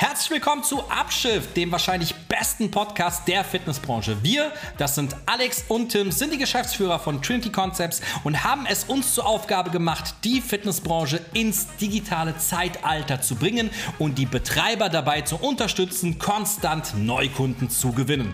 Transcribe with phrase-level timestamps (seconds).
[0.00, 4.16] Herzlich willkommen zu Abschiff, dem wahrscheinlich besten Podcast der Fitnessbranche.
[4.22, 8.84] Wir, das sind Alex und Tim, sind die Geschäftsführer von Trinity Concepts und haben es
[8.84, 13.68] uns zur Aufgabe gemacht, die Fitnessbranche ins digitale Zeitalter zu bringen
[13.98, 18.32] und die Betreiber dabei zu unterstützen, konstant Neukunden zu gewinnen.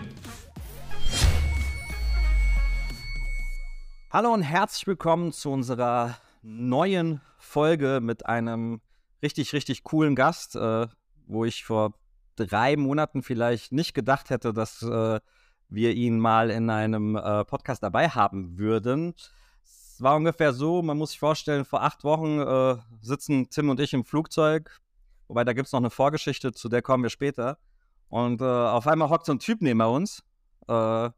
[4.09, 8.79] Hallo und herzlich willkommen zu unserer neuen Folge mit einem
[9.21, 10.57] richtig, richtig coolen Gast.
[11.27, 11.93] Wo ich vor
[12.35, 15.19] drei Monaten vielleicht nicht gedacht hätte, dass äh,
[15.69, 19.13] wir ihn mal in einem äh, Podcast dabei haben würden.
[19.63, 23.79] Es war ungefähr so, man muss sich vorstellen, vor acht Wochen äh, sitzen Tim und
[23.79, 24.79] ich im Flugzeug,
[25.27, 27.57] wobei da gibt es noch eine Vorgeschichte, zu der kommen wir später.
[28.09, 30.23] Und äh, auf einmal hockt so ein Typ neben uns.
[30.67, 31.09] Äh,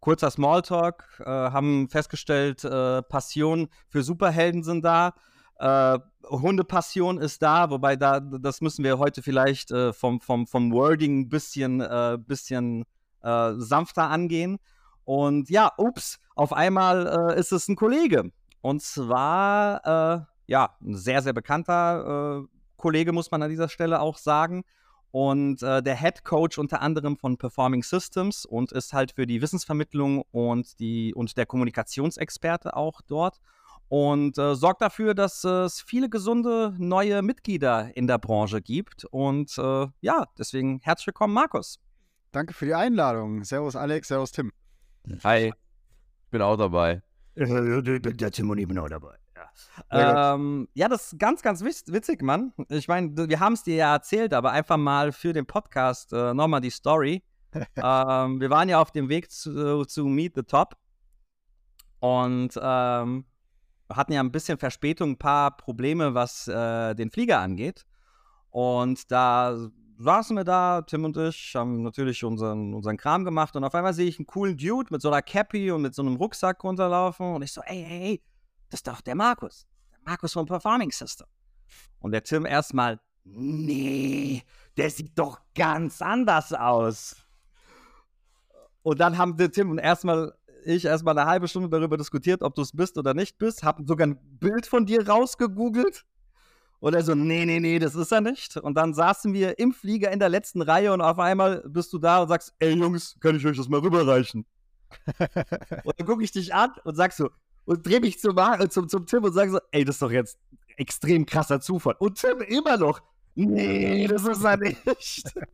[0.00, 2.62] kurzer Smalltalk, äh, haben festgestellt,
[3.08, 5.14] Passion für Superhelden sind da.
[5.58, 10.72] Äh, Hundepassion ist da, wobei da, das müssen wir heute vielleicht äh, vom, vom, vom
[10.72, 12.84] Wording ein bisschen, äh, bisschen
[13.22, 14.58] äh, sanfter angehen.
[15.04, 18.30] Und ja, ups, auf einmal äh, ist es ein Kollege.
[18.62, 24.18] Und zwar, äh, ja, ein sehr, sehr bekannter Kollege, muss man an dieser Stelle auch
[24.18, 24.64] sagen.
[25.10, 30.22] Und der Head Coach unter anderem von Performing Systems und ist halt für die Wissensvermittlung
[30.32, 33.40] und, die, und der Kommunikationsexperte auch dort
[33.94, 39.04] und äh, sorgt dafür, dass äh, es viele gesunde neue Mitglieder in der Branche gibt.
[39.04, 41.78] Und äh, ja, deswegen herzlich willkommen, Markus.
[42.32, 43.44] Danke für die Einladung.
[43.44, 44.08] Servus, Alex.
[44.08, 44.50] Servus, Tim.
[45.22, 45.52] Hi.
[46.24, 47.02] Ich bin auch dabei.
[47.36, 49.14] Der Tim und ich bin auch dabei.
[49.92, 52.52] Ja, ähm, ja das ist ganz, ganz witzig, Mann.
[52.70, 56.34] Ich meine, wir haben es dir ja erzählt, aber einfach mal für den Podcast äh,
[56.34, 57.22] nochmal die Story.
[57.54, 60.74] ähm, wir waren ja auf dem Weg zu, zu Meet the Top.
[62.00, 63.24] Und ähm,
[63.88, 67.84] hatten ja ein bisschen Verspätung, ein paar Probleme, was äh, den Flieger angeht.
[68.50, 69.56] Und da
[69.98, 73.94] saßen wir da, Tim und ich, haben natürlich unseren, unseren Kram gemacht und auf einmal
[73.94, 77.34] sehe ich einen coolen Dude mit so einer Cappy und mit so einem Rucksack runterlaufen
[77.34, 78.22] und ich so, ey, ey, ey,
[78.70, 79.66] das ist doch der Markus.
[79.92, 81.26] Der Markus von Performing System.
[82.00, 84.42] Und der Tim erstmal, nee,
[84.76, 87.16] der sieht doch ganz anders aus.
[88.82, 92.62] Und dann haben wir Tim erstmal ich erstmal eine halbe Stunde darüber diskutiert, ob du
[92.62, 93.62] es bist oder nicht bist.
[93.62, 96.04] Hab sogar ein Bild von dir rausgegoogelt.
[96.80, 98.56] Und er so, nee, nee, nee, das ist er nicht.
[98.56, 101.98] Und dann saßen wir im Flieger in der letzten Reihe und auf einmal bist du
[101.98, 104.44] da und sagst, ey Jungs, kann ich euch das mal rüberreichen?
[105.84, 107.30] und dann gucke ich dich an und sag so,
[107.64, 108.36] und dreh mich zum,
[108.68, 110.38] zum, zum Tim und sag so, ey, das ist doch jetzt
[110.76, 111.96] extrem krasser Zufall.
[111.98, 113.00] Und Tim immer noch,
[113.34, 115.32] nee, das ist er nicht.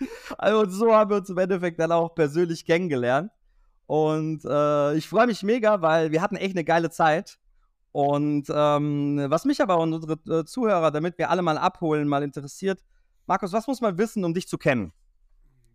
[0.38, 3.30] also so haben wir uns im Endeffekt dann auch persönlich kennengelernt.
[3.88, 7.38] Und äh, ich freue mich mega, weil wir hatten echt eine geile Zeit.
[7.90, 12.22] Und ähm, was mich aber und unsere äh, Zuhörer, damit wir alle mal abholen, mal
[12.22, 12.84] interessiert,
[13.26, 14.92] Markus, was muss man wissen, um dich zu kennen?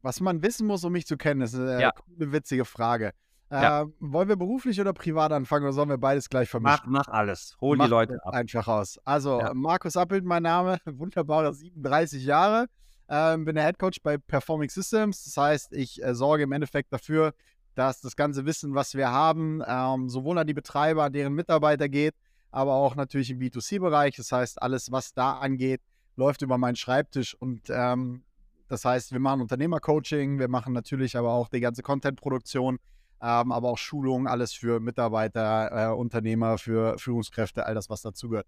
[0.04, 1.92] Was man wissen muss, um mich zu kennen, ist eine, ja.
[2.16, 3.14] eine witzige Frage.
[3.50, 3.82] Ja.
[3.82, 6.92] Äh, wollen wir beruflich oder privat anfangen oder sollen wir beides gleich vermischen?
[6.92, 7.58] Mach, mach alles.
[7.62, 8.36] Hol mach die Leute ab.
[8.36, 9.00] Einfach aus.
[9.06, 9.56] Also, ja.
[9.56, 12.68] Markus Appelt, mein Name, wunderbare 37 Jahre.
[13.10, 15.24] Ähm, bin der Head Coach bei Performing Systems.
[15.24, 17.34] Das heißt, ich äh, sorge im Endeffekt dafür,
[17.76, 21.90] dass das ganze Wissen, was wir haben, ähm, sowohl an die Betreiber, an deren Mitarbeiter
[21.90, 22.16] geht,
[22.52, 24.16] aber auch natürlich im B2C-Bereich.
[24.16, 25.82] Das heißt, alles, was da angeht,
[26.16, 28.24] läuft über meinen Schreibtisch und ähm,
[28.68, 32.80] das heißt, wir machen Unternehmercoaching, wir machen natürlich aber auch die ganze Content-Produktion,
[33.22, 38.48] ähm, aber auch Schulungen, alles für Mitarbeiter, äh, Unternehmer, für Führungskräfte, all das, was dazugehört.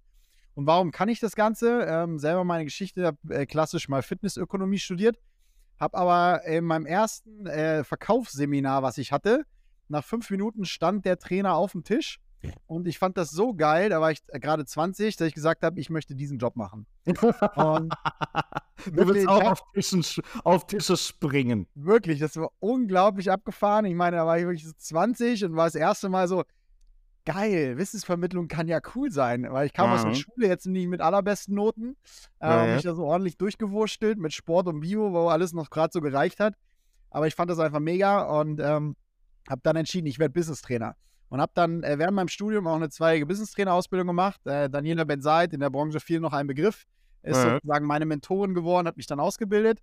[0.53, 1.85] Und warum kann ich das Ganze?
[1.88, 5.18] Ähm, selber meine Geschichte, äh, klassisch mal Fitnessökonomie studiert
[5.80, 9.46] habe aber in meinem ersten äh, Verkaufsseminar, was ich hatte,
[9.88, 12.19] nach fünf Minuten stand der Trainer auf dem Tisch
[12.68, 15.64] und ich fand das so geil, da war ich äh, gerade 20, dass ich gesagt
[15.64, 16.85] habe, ich möchte diesen Job machen.
[17.06, 17.94] Und
[18.85, 20.03] du willst auch auf, Tischen,
[20.44, 21.68] auf Tische springen.
[21.75, 23.85] Wirklich, das war unglaublich abgefahren.
[23.85, 26.44] Ich meine, da war ich wirklich so 20 und war das erste Mal so,
[27.25, 29.96] geil, Wissensvermittlung kann ja cool sein, weil ich kam mhm.
[29.96, 30.16] aus der mhm.
[30.16, 31.96] Schule jetzt nicht mit allerbesten Noten,
[32.40, 35.91] äh, ja, mich da so ordentlich durchgewurstelt mit Sport und Bio, wo alles noch gerade
[35.91, 36.55] so gereicht hat.
[37.09, 38.96] Aber ich fand das einfach mega und ähm,
[39.50, 40.96] habe dann entschieden, ich werde Business-Trainer.
[41.29, 44.46] Und habe dann äh, während meinem Studium auch eine zweijährige Business-Trainer-Ausbildung gemacht.
[44.46, 46.85] Äh, Daniela Benzeit, in der Branche viel noch ein Begriff,
[47.23, 47.55] ist ja.
[47.55, 49.79] sozusagen meine Mentorin geworden, hat mich dann ausgebildet.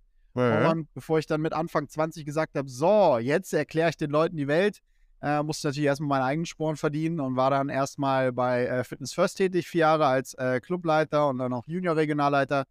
[0.69, 4.35] Und bevor ich dann mit Anfang 20 gesagt habe, so, jetzt erkläre ich den Leuten
[4.35, 4.81] die Welt,
[5.23, 9.13] äh, musste natürlich erstmal meinen eigenen Sporen verdienen und war dann erstmal bei äh, Fitness
[9.13, 12.65] First tätig, vier Jahre als äh, Clubleiter und dann auch Junior-Regionalleiter.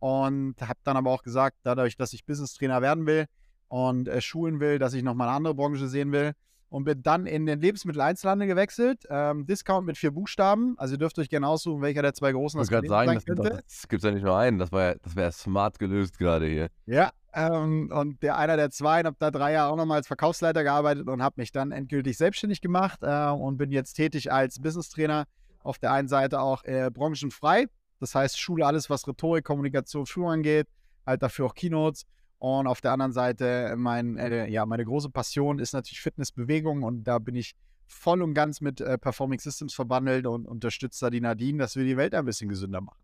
[0.00, 3.26] Und habe dann aber auch gesagt, dadurch, dass ich Business-Trainer werden will
[3.68, 6.32] und äh, schulen will, dass ich nochmal eine andere Branche sehen will.
[6.72, 9.04] und bin dann in den Lebensmitteleinzelhandel gewechselt.
[9.10, 10.74] Ähm, Discount mit vier Buchstaben.
[10.78, 13.36] Also ihr dürft euch gerne aussuchen, welcher der zwei großen Ich wollte gerade sagen, das,
[13.36, 14.58] das, das gibt es ja nicht nur einen.
[14.58, 16.68] Das wäre das wär smart gelöst gerade hier.
[16.86, 20.62] Ja, ähm, und der einer der zwei, habe da drei Jahre auch nochmal als Verkaufsleiter
[20.62, 24.90] gearbeitet und habe mich dann endgültig selbstständig gemacht äh, und bin jetzt tätig als Business
[24.90, 25.24] Trainer.
[25.62, 27.66] Auf der einen Seite auch äh, branchenfrei.
[28.00, 30.66] Das heißt, Schule alles, was Rhetorik, Kommunikation, Führung angeht.
[31.06, 32.04] Halt dafür auch Keynotes.
[32.38, 36.82] Und auf der anderen Seite, mein, äh, ja, meine große Passion ist natürlich Fitness, Bewegung
[36.82, 37.54] und da bin ich
[37.86, 41.84] voll und ganz mit äh, Performing Systems verbandelt und unterstütze da die Nadine, dass wir
[41.84, 42.98] die Welt ein bisschen gesünder machen.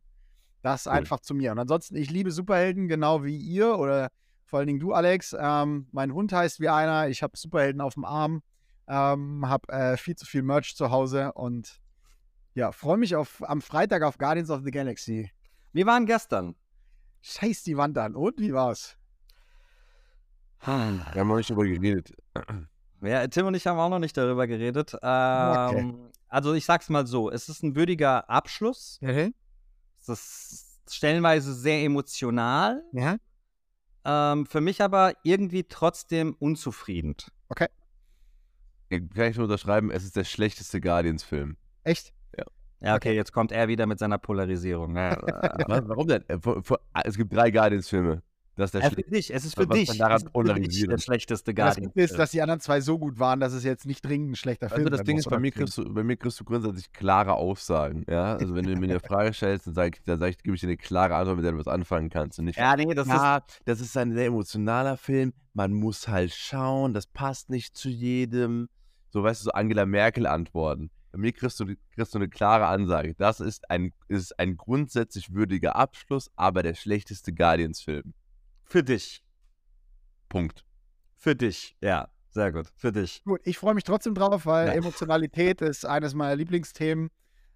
[0.62, 0.92] Das cool.
[0.92, 1.52] einfach zu mir.
[1.52, 4.08] Und ansonsten, ich liebe Superhelden, genau wie ihr oder
[4.44, 5.36] vor allen Dingen du, Alex.
[5.38, 8.42] Ähm, mein Hund heißt wie einer, ich habe Superhelden auf dem Arm,
[8.88, 11.80] ähm, habe äh, viel zu viel Merch zu Hause und
[12.54, 15.30] ja, freue mich auf, am Freitag auf Guardians of the Galaxy.
[15.72, 16.56] Wir waren gestern.
[17.20, 18.16] Scheiß die Wand an.
[18.16, 18.96] Und wie war's?
[21.12, 22.12] Wir haben noch nicht darüber geredet.
[23.00, 24.94] Ja, Tim und ich haben auch noch nicht darüber geredet.
[24.94, 25.94] Ähm, okay.
[26.28, 28.98] Also ich sag's mal so, es ist ein würdiger Abschluss.
[29.00, 29.34] Mhm.
[30.08, 32.82] Ist stellenweise sehr emotional.
[32.92, 33.16] Ja.
[34.04, 37.16] Ähm, für mich aber irgendwie trotzdem unzufrieden.
[37.48, 37.68] Okay.
[38.90, 41.56] Kann ich nur unterschreiben, es ist der schlechteste Guardians-Film.
[41.84, 42.14] Echt?
[42.36, 42.44] Ja.
[42.80, 44.96] Ja, okay, jetzt kommt er wieder mit seiner Polarisierung.
[44.96, 45.18] Ja,
[45.66, 46.24] Warum denn?
[46.28, 46.38] Äh,
[47.04, 48.22] es gibt drei Guardians-Filme.
[48.58, 49.96] Das ist der ja, für dich, es ist für dich.
[49.98, 50.90] Daran polarisiert.
[50.90, 51.92] der schlechteste Guardian.
[51.94, 54.34] Das ist, dass die anderen zwei so gut waren, dass es jetzt nicht dringend ein
[54.34, 54.86] schlechter Film ist.
[54.86, 58.04] Also das Ding ist, bei mir, kriegst du, bei mir kriegst du grundsätzlich klare Aussagen.
[58.08, 58.34] Ja?
[58.34, 60.60] Also wenn du mir eine Frage stellst, dann, sag ich, dann sag ich, gebe ich
[60.60, 62.40] dir eine klare Antwort, mit der du was anfangen kannst.
[62.40, 65.32] Und nicht, ja, nee, das ja, ist, das ist ein sehr emotionaler Film.
[65.54, 68.68] Man muss halt schauen, das passt nicht zu jedem.
[69.10, 70.90] So, weißt du, so Angela Merkel antworten.
[71.12, 73.14] Bei mir kriegst du, kriegst du eine klare Ansage.
[73.14, 78.14] Das ist ein, ist ein grundsätzlich würdiger Abschluss, aber der schlechteste Guardians-Film.
[78.68, 79.24] Für dich.
[80.28, 80.64] Punkt.
[81.16, 82.08] Für dich, ja.
[82.30, 82.66] Sehr gut.
[82.76, 83.22] Für dich.
[83.24, 84.74] Gut, ich freue mich trotzdem drauf, weil ja.
[84.74, 87.10] Emotionalität ist eines meiner Lieblingsthemen.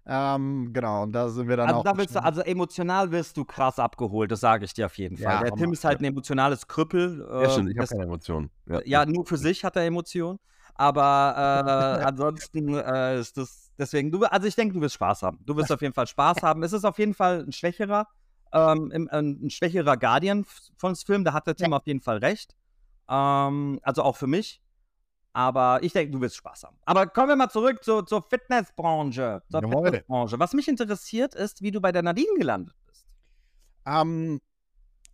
[0.05, 1.83] Ähm, genau, und da sind wir dann also auch.
[1.83, 5.35] Da du, also emotional wirst du krass abgeholt, das sage ich dir auf jeden Fall.
[5.35, 7.25] Ja, Der Tim ist halt ein emotionales Krüppel.
[7.31, 8.49] Äh, ja, stimmt, ich habe keine Emotionen.
[8.67, 8.81] Ja.
[8.83, 9.05] ja.
[9.05, 10.39] nur für sich hat er Emotionen.
[10.75, 15.39] Aber äh, ansonsten äh, ist das deswegen, du, also ich denke, du wirst Spaß haben.
[15.45, 16.63] Du wirst auf jeden Fall Spaß haben.
[16.63, 18.07] Es ist auf jeden Fall ein schwächerer,
[18.53, 20.45] ähm, ein, schwächerer Guardian
[20.77, 21.77] von Film, da hat der Tim ja.
[21.77, 22.55] auf jeden Fall recht.
[23.09, 24.61] Ähm, also auch für mich.
[25.33, 26.77] Aber ich denke, du wirst Spaß haben.
[26.85, 29.41] Aber kommen wir mal zurück zu, zur Fitnessbranche.
[29.49, 30.39] Zur Fitnessbranche.
[30.39, 33.07] Was mich interessiert, ist, wie du bei der Nadine gelandet bist.
[33.87, 34.39] Ähm,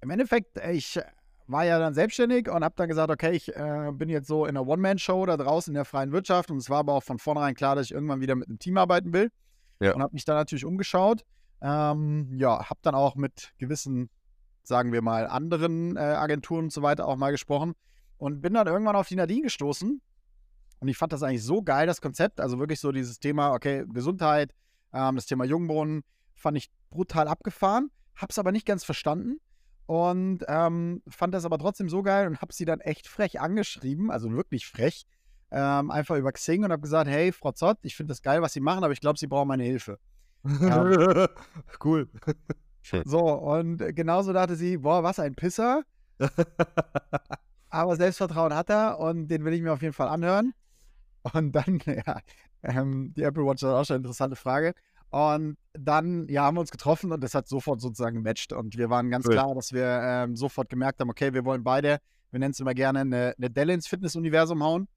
[0.01, 0.99] Im Endeffekt, ich
[1.47, 4.57] war ja dann selbstständig und habe dann gesagt, okay, ich äh, bin jetzt so in
[4.57, 7.55] einer One-Man-Show da draußen in der freien Wirtschaft und es war aber auch von vornherein
[7.55, 9.31] klar, dass ich irgendwann wieder mit einem Team arbeiten will.
[9.79, 9.93] Ja.
[9.93, 11.23] Und habe mich dann natürlich umgeschaut
[11.61, 14.09] ähm, ja, habe dann auch mit gewissen,
[14.63, 17.73] sagen wir mal, anderen äh, Agenturen und so weiter auch mal gesprochen
[18.17, 20.01] und bin dann irgendwann auf die Nadine gestoßen.
[20.81, 22.39] Und ich fand das eigentlich so geil, das Konzept.
[22.39, 24.53] Also wirklich so dieses Thema, okay, Gesundheit,
[24.93, 26.03] ähm, das Thema Jungbrunnen,
[26.35, 29.39] fand ich brutal abgefahren, hab's aber nicht ganz verstanden
[29.85, 34.09] und ähm, fand das aber trotzdem so geil und hab sie dann echt frech angeschrieben,
[34.09, 35.05] also wirklich frech,
[35.51, 38.53] ähm, einfach über Xing und hab gesagt, hey, Frau Zott, ich finde das geil, was
[38.53, 39.99] Sie machen, aber ich glaube, Sie brauchen meine Hilfe.
[40.43, 41.27] Ja.
[41.83, 42.09] cool.
[43.05, 45.83] So, und genauso dachte sie, boah, was ein Pisser.
[47.69, 50.53] Aber Selbstvertrauen hat er und den will ich mir auf jeden Fall anhören.
[51.33, 52.19] Und dann, ja,
[52.63, 54.73] ähm, die Apple Watch ist auch schon eine interessante Frage.
[55.11, 58.53] Und dann, ja, haben wir uns getroffen und das hat sofort sozusagen gematcht.
[58.53, 59.33] Und wir waren ganz cool.
[59.33, 61.99] klar, dass wir ähm, sofort gemerkt haben, okay, wir wollen beide,
[62.31, 64.87] wir nennen es immer gerne, eine, eine Delle ins Fitness-Universum hauen.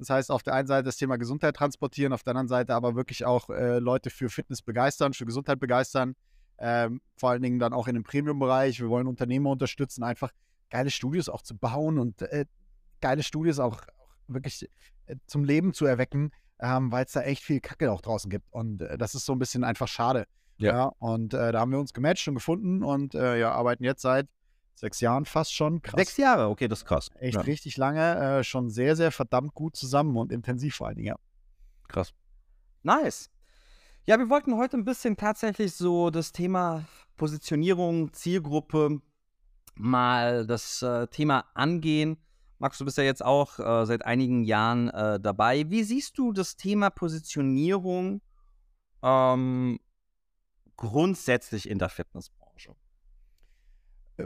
[0.00, 2.96] Das heißt, auf der einen Seite das Thema Gesundheit transportieren, auf der anderen Seite aber
[2.96, 6.16] wirklich auch äh, Leute für Fitness begeistern, für Gesundheit begeistern.
[6.58, 8.80] Ähm, vor allen Dingen dann auch in dem Premium-Bereich.
[8.80, 10.32] Wir wollen Unternehmer unterstützen, einfach
[10.70, 12.46] geile Studios auch zu bauen und äh,
[13.02, 14.70] geile Studios auch, auch wirklich
[15.04, 16.30] äh, zum Leben zu erwecken,
[16.60, 18.50] ähm, weil es da echt viel Kacke auch draußen gibt.
[18.50, 20.24] Und äh, das ist so ein bisschen einfach schade.
[20.56, 20.72] Ja.
[20.72, 24.00] ja und äh, da haben wir uns gematcht und gefunden und äh, ja, arbeiten jetzt
[24.00, 24.28] seit
[24.80, 25.82] sechs Jahren fast schon.
[25.82, 25.98] Krass.
[25.98, 27.10] Sechs Jahre, okay, das ist krass.
[27.20, 27.42] Echt ja.
[27.42, 31.16] richtig lange, äh, schon sehr, sehr verdammt gut zusammen und intensiv vor allen Dingen, ja.
[31.88, 32.12] Krass.
[32.82, 33.30] Nice.
[34.06, 39.00] Ja, wir wollten heute ein bisschen tatsächlich so das Thema Positionierung, Zielgruppe
[39.74, 42.16] mal das äh, Thema angehen.
[42.58, 45.68] Max, du bist ja jetzt auch äh, seit einigen Jahren äh, dabei.
[45.70, 48.20] Wie siehst du das Thema Positionierung
[49.02, 49.78] ähm,
[50.76, 52.30] grundsätzlich in der Fitness?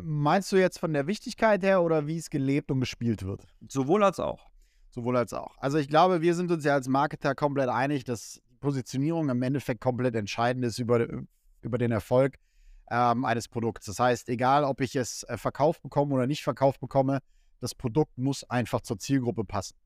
[0.03, 3.47] Meinst du jetzt von der Wichtigkeit her oder wie es gelebt und gespielt wird?
[3.69, 4.47] Sowohl als auch.
[4.91, 5.57] Sowohl als auch.
[5.59, 9.81] Also ich glaube, wir sind uns ja als Marketer komplett einig, dass Positionierung im Endeffekt
[9.81, 11.07] komplett entscheidend ist über,
[11.61, 12.37] über den Erfolg
[12.91, 13.87] ähm, eines Produkts.
[13.87, 17.19] Das heißt, egal ob ich es äh, verkauft bekomme oder nicht verkauft bekomme,
[17.61, 19.77] das Produkt muss einfach zur Zielgruppe passen.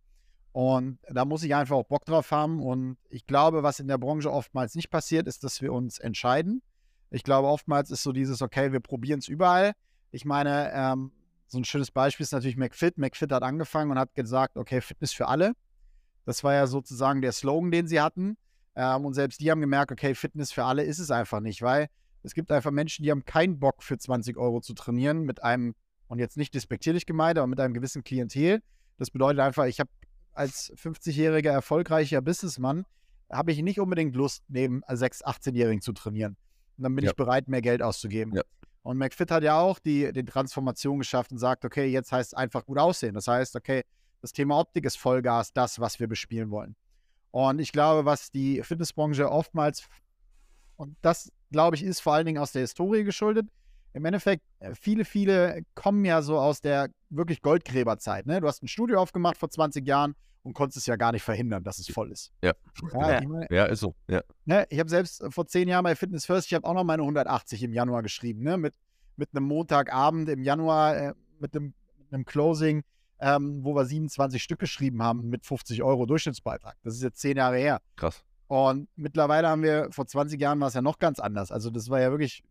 [0.53, 2.61] Und da muss ich einfach auch Bock drauf haben.
[2.63, 6.63] Und ich glaube, was in der Branche oftmals nicht passiert, ist, dass wir uns entscheiden.
[7.11, 9.73] Ich glaube, oftmals ist so dieses, okay, wir probieren es überall.
[10.11, 11.13] Ich meine, ähm,
[11.47, 12.99] so ein schönes Beispiel ist natürlich McFit.
[12.99, 15.53] McFit hat angefangen und hat gesagt, okay, Fitness für alle.
[16.25, 18.37] Das war ja sozusagen der Slogan, den sie hatten.
[18.77, 21.89] Ähm, und selbst die haben gemerkt, okay, Fitness für alle ist es einfach nicht, weil
[22.23, 25.75] es gibt einfach Menschen, die haben keinen Bock für 20 Euro zu trainieren mit einem,
[26.09, 28.63] und jetzt nicht despektierlich gemeint, aber mit einem gewissen Klientel.
[28.99, 29.91] Das bedeutet einfach, ich habe
[30.33, 32.85] als 50-jähriger erfolgreicher Businessmann,
[33.31, 36.37] habe ich nicht unbedingt Lust, neben 6-, 18-Jährigen zu trainieren.
[36.77, 37.11] Und dann bin ja.
[37.11, 38.35] ich bereit, mehr Geld auszugeben.
[38.35, 38.43] Ja.
[38.89, 42.35] Und McFit hat ja auch die, die Transformation geschafft und sagt, okay, jetzt heißt es
[42.35, 43.13] einfach gut aussehen.
[43.13, 43.83] Das heißt, okay,
[44.23, 46.75] das Thema Optik ist Vollgas das, was wir bespielen wollen.
[47.31, 49.87] Und ich glaube, was die Fitnessbranche oftmals,
[50.77, 53.47] und das glaube ich, ist vor allen Dingen aus der Historie geschuldet.
[53.93, 58.25] Im Endeffekt, äh, viele, viele kommen ja so aus der wirklich Goldgräberzeit.
[58.25, 58.41] Ne?
[58.41, 61.65] Du hast ein Studio aufgemacht vor 20 Jahren und konntest es ja gar nicht verhindern,
[61.65, 62.33] dass es voll ist.
[62.43, 62.53] Ja,
[62.93, 63.95] ja, meine, ja ist so.
[64.09, 64.23] Ja.
[64.45, 64.67] Ne?
[64.71, 67.63] Ich habe selbst vor zehn Jahren bei Fitness First, ich habe auch noch meine 180
[67.63, 68.57] im Januar geschrieben, ne?
[68.57, 68.75] mit,
[69.17, 72.83] mit einem Montagabend im Januar, äh, mit, einem, mit einem Closing,
[73.21, 76.77] ähm, wo wir 27 Stück geschrieben haben mit 50 Euro Durchschnittsbeitrag.
[76.83, 77.81] Das ist jetzt zehn Jahre her.
[77.97, 78.25] Krass.
[78.47, 81.53] Und mittlerweile haben wir, vor 20 Jahren war es ja noch ganz anders.
[81.53, 82.43] Also das war ja wirklich,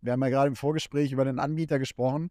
[0.00, 2.30] wir haben ja gerade im Vorgespräch über den Anbieter gesprochen.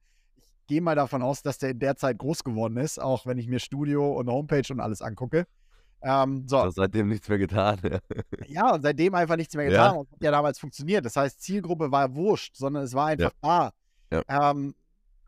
[0.69, 3.47] Gehe mal davon aus, dass der in der Zeit groß geworden ist, auch wenn ich
[3.47, 5.47] mir Studio und Homepage und alles angucke.
[6.03, 6.59] Ähm, so.
[6.59, 7.79] Also seitdem nichts mehr getan.
[7.83, 7.99] Ja.
[8.47, 9.95] ja, und seitdem einfach nichts mehr getan.
[9.95, 10.03] Ja.
[10.03, 11.03] Das hat ja damals funktioniert.
[11.05, 13.71] Das heißt, Zielgruppe war wurscht, sondern es war einfach ja.
[14.11, 14.21] da.
[14.27, 14.51] Ja.
[14.51, 14.75] Ähm,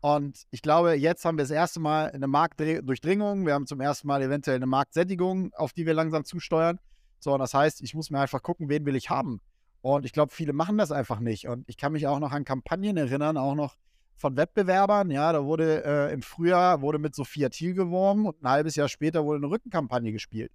[0.00, 3.44] und ich glaube, jetzt haben wir das erste Mal eine Marktdurchdringung.
[3.44, 6.78] Wir haben zum ersten Mal eventuell eine Marktsättigung, auf die wir langsam zusteuern.
[7.18, 9.40] So, und das heißt, ich muss mir einfach gucken, wen will ich haben.
[9.80, 11.48] Und ich glaube, viele machen das einfach nicht.
[11.48, 13.74] Und ich kann mich auch noch an Kampagnen erinnern, auch noch
[14.22, 15.10] von Wettbewerbern.
[15.10, 18.88] Ja, da wurde äh, im Frühjahr wurde mit Sophia Thiel geworben und ein halbes Jahr
[18.88, 20.52] später wurde eine Rückenkampagne gespielt.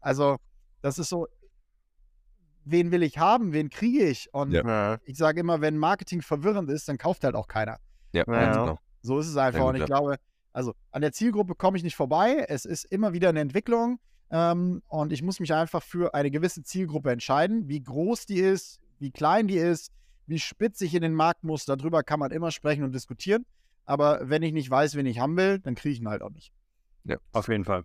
[0.00, 0.38] Also,
[0.80, 1.28] das ist so,
[2.64, 4.32] wen will ich haben, wen kriege ich?
[4.32, 4.98] Und ja.
[5.04, 7.78] ich sage immer, wenn Marketing verwirrend ist, dann kauft halt auch keiner.
[8.12, 8.52] Ja, ja.
[8.52, 8.78] Genau.
[9.02, 9.64] So ist es einfach.
[9.64, 10.16] und ich glaube,
[10.52, 12.46] also an der Zielgruppe komme ich nicht vorbei.
[12.48, 14.00] Es ist immer wieder eine Entwicklung.
[14.30, 17.68] Ähm, und ich muss mich einfach für eine gewisse Zielgruppe entscheiden.
[17.68, 19.92] Wie groß die ist, wie klein die ist,
[20.32, 23.44] wie spitz ich in den Markt muss, darüber kann man immer sprechen und diskutieren.
[23.84, 26.30] Aber wenn ich nicht weiß, wen ich haben will, dann kriege ich ihn halt auch
[26.30, 26.52] nicht.
[27.04, 27.84] Ja, auf jeden Fall.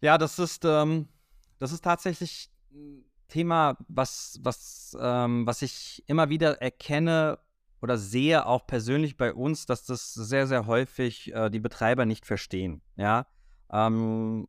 [0.00, 1.08] Ja, das ist, ähm,
[1.58, 7.40] das ist tatsächlich ein Thema, was, was, ähm, was ich immer wieder erkenne
[7.82, 12.26] oder sehe auch persönlich bei uns, dass das sehr, sehr häufig äh, die Betreiber nicht
[12.26, 12.80] verstehen.
[12.94, 13.26] Ja.
[13.72, 14.46] Ähm,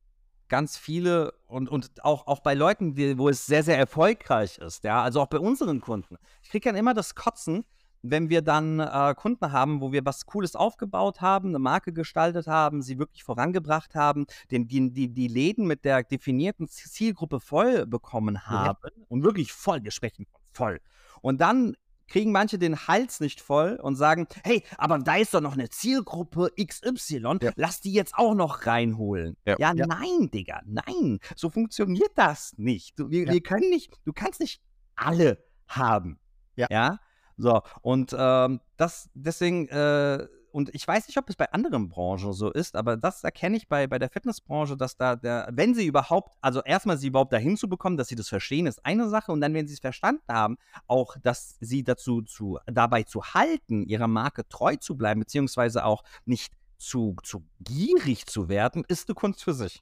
[0.50, 4.84] ganz viele und, und auch, auch bei Leuten, die, wo es sehr, sehr erfolgreich ist,
[4.84, 6.18] ja, also auch bei unseren Kunden.
[6.42, 7.66] Ich kriege dann immer das Kotzen,
[8.02, 12.48] wenn wir dann äh, Kunden haben, wo wir was Cooles aufgebaut haben, eine Marke gestaltet
[12.48, 17.86] haben, sie wirklich vorangebracht haben, den, die, die, die Läden mit der definierten Zielgruppe voll
[17.86, 18.92] bekommen haben ja.
[19.10, 20.80] und wirklich voll, wir sprechen voll.
[21.22, 21.76] Und dann
[22.08, 25.70] kriegen manche den Hals nicht voll und sagen, hey, aber da ist doch noch eine
[25.70, 27.52] Zielgruppe XY, ja.
[27.56, 29.38] lass die jetzt auch noch reinholen.
[29.46, 29.86] Ja, ja, ja.
[29.88, 32.98] nein, Digga, nein, so funktioniert das nicht.
[33.00, 34.62] Du, wir, wir, können nicht, du kannst nicht
[34.96, 36.20] alle haben.
[36.56, 36.68] Ja.
[36.70, 37.00] ja?
[37.38, 42.34] So, und ähm, das, deswegen äh, und ich weiß nicht, ob es bei anderen Branchen
[42.34, 45.86] so ist, aber das erkenne ich bei, bei der Fitnessbranche, dass da der, wenn sie
[45.86, 49.32] überhaupt, also erstmal sie überhaupt dahin zu bekommen, dass sie das verstehen, ist eine Sache.
[49.32, 53.84] Und dann, wenn sie es verstanden haben, auch, dass sie dazu zu, dabei zu halten,
[53.84, 59.16] ihrer Marke treu zu bleiben, beziehungsweise auch nicht zu, zu gierig zu werden, ist eine
[59.16, 59.82] Kunst für sich.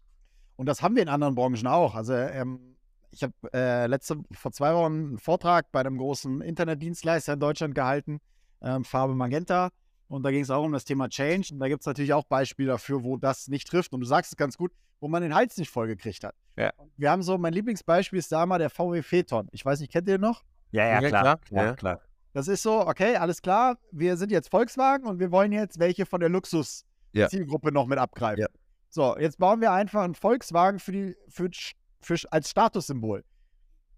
[0.56, 1.96] Und das haben wir in anderen Branchen auch.
[1.96, 2.76] Also ähm,
[3.12, 7.76] ich habe äh, letzte vor zwei Wochen einen Vortrag bei einem großen Internetdienstleister in Deutschland
[7.76, 8.20] gehalten,
[8.62, 9.72] ähm, Farbe Magenta.
[10.08, 11.50] Und da ging es auch um das Thema Change.
[11.54, 13.94] Und da gibt es natürlich auch Beispiele dafür, wo das nicht trifft.
[13.94, 16.36] Und du sagst es ganz gut, wo man den Hals nicht vollgekriegt hat.
[16.58, 16.72] Ja.
[16.98, 19.48] Wir haben so, mein Lieblingsbeispiel ist da mal der VW Phaeton.
[19.52, 20.44] Ich weiß nicht, kennt ihr den noch?
[20.72, 21.38] Ja, ja, klar.
[21.38, 21.40] klar.
[21.52, 22.02] Ja, ja, klar.
[22.34, 23.78] Das ist so, okay, alles klar.
[23.92, 28.46] Wir sind jetzt Volkswagen und wir wollen jetzt welche von der Luxus-Zielgruppe noch mit abgreifen.
[28.90, 31.50] So, jetzt bauen wir einfach einen Volkswagen für die, für,
[32.02, 33.24] für, als Statussymbol.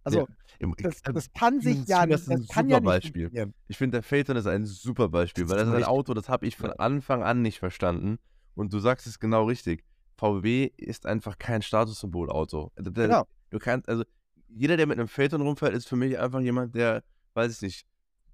[0.07, 0.27] Also,
[0.59, 0.73] ja.
[0.81, 3.53] das, das, kann sich ja das, das kann ja nicht Beispiel.
[3.67, 6.47] Ich finde, der Phaeton ist ein super Beispiel, weil das ist ein Auto, das habe
[6.47, 8.19] ich von Anfang an nicht verstanden.
[8.55, 9.83] Und du sagst es genau richtig.
[10.15, 12.71] VW ist einfach kein Statussymbolauto.
[12.75, 13.27] Genau.
[13.49, 14.03] Du kannst, also,
[14.47, 17.85] jeder, der mit einem Phaeton rumfährt, ist für mich einfach jemand, der, weiß ich nicht,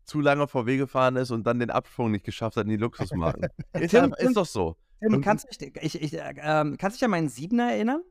[0.06, 3.48] zu lange VW gefahren ist und dann den Absprung nicht geschafft hat in die Luxusmarken.
[3.74, 4.78] ist, Tim, ist doch so.
[5.00, 6.34] Tim, kannst, du dich, ich, ich, äh,
[6.78, 8.04] kannst dich an meinen Siebener erinnern?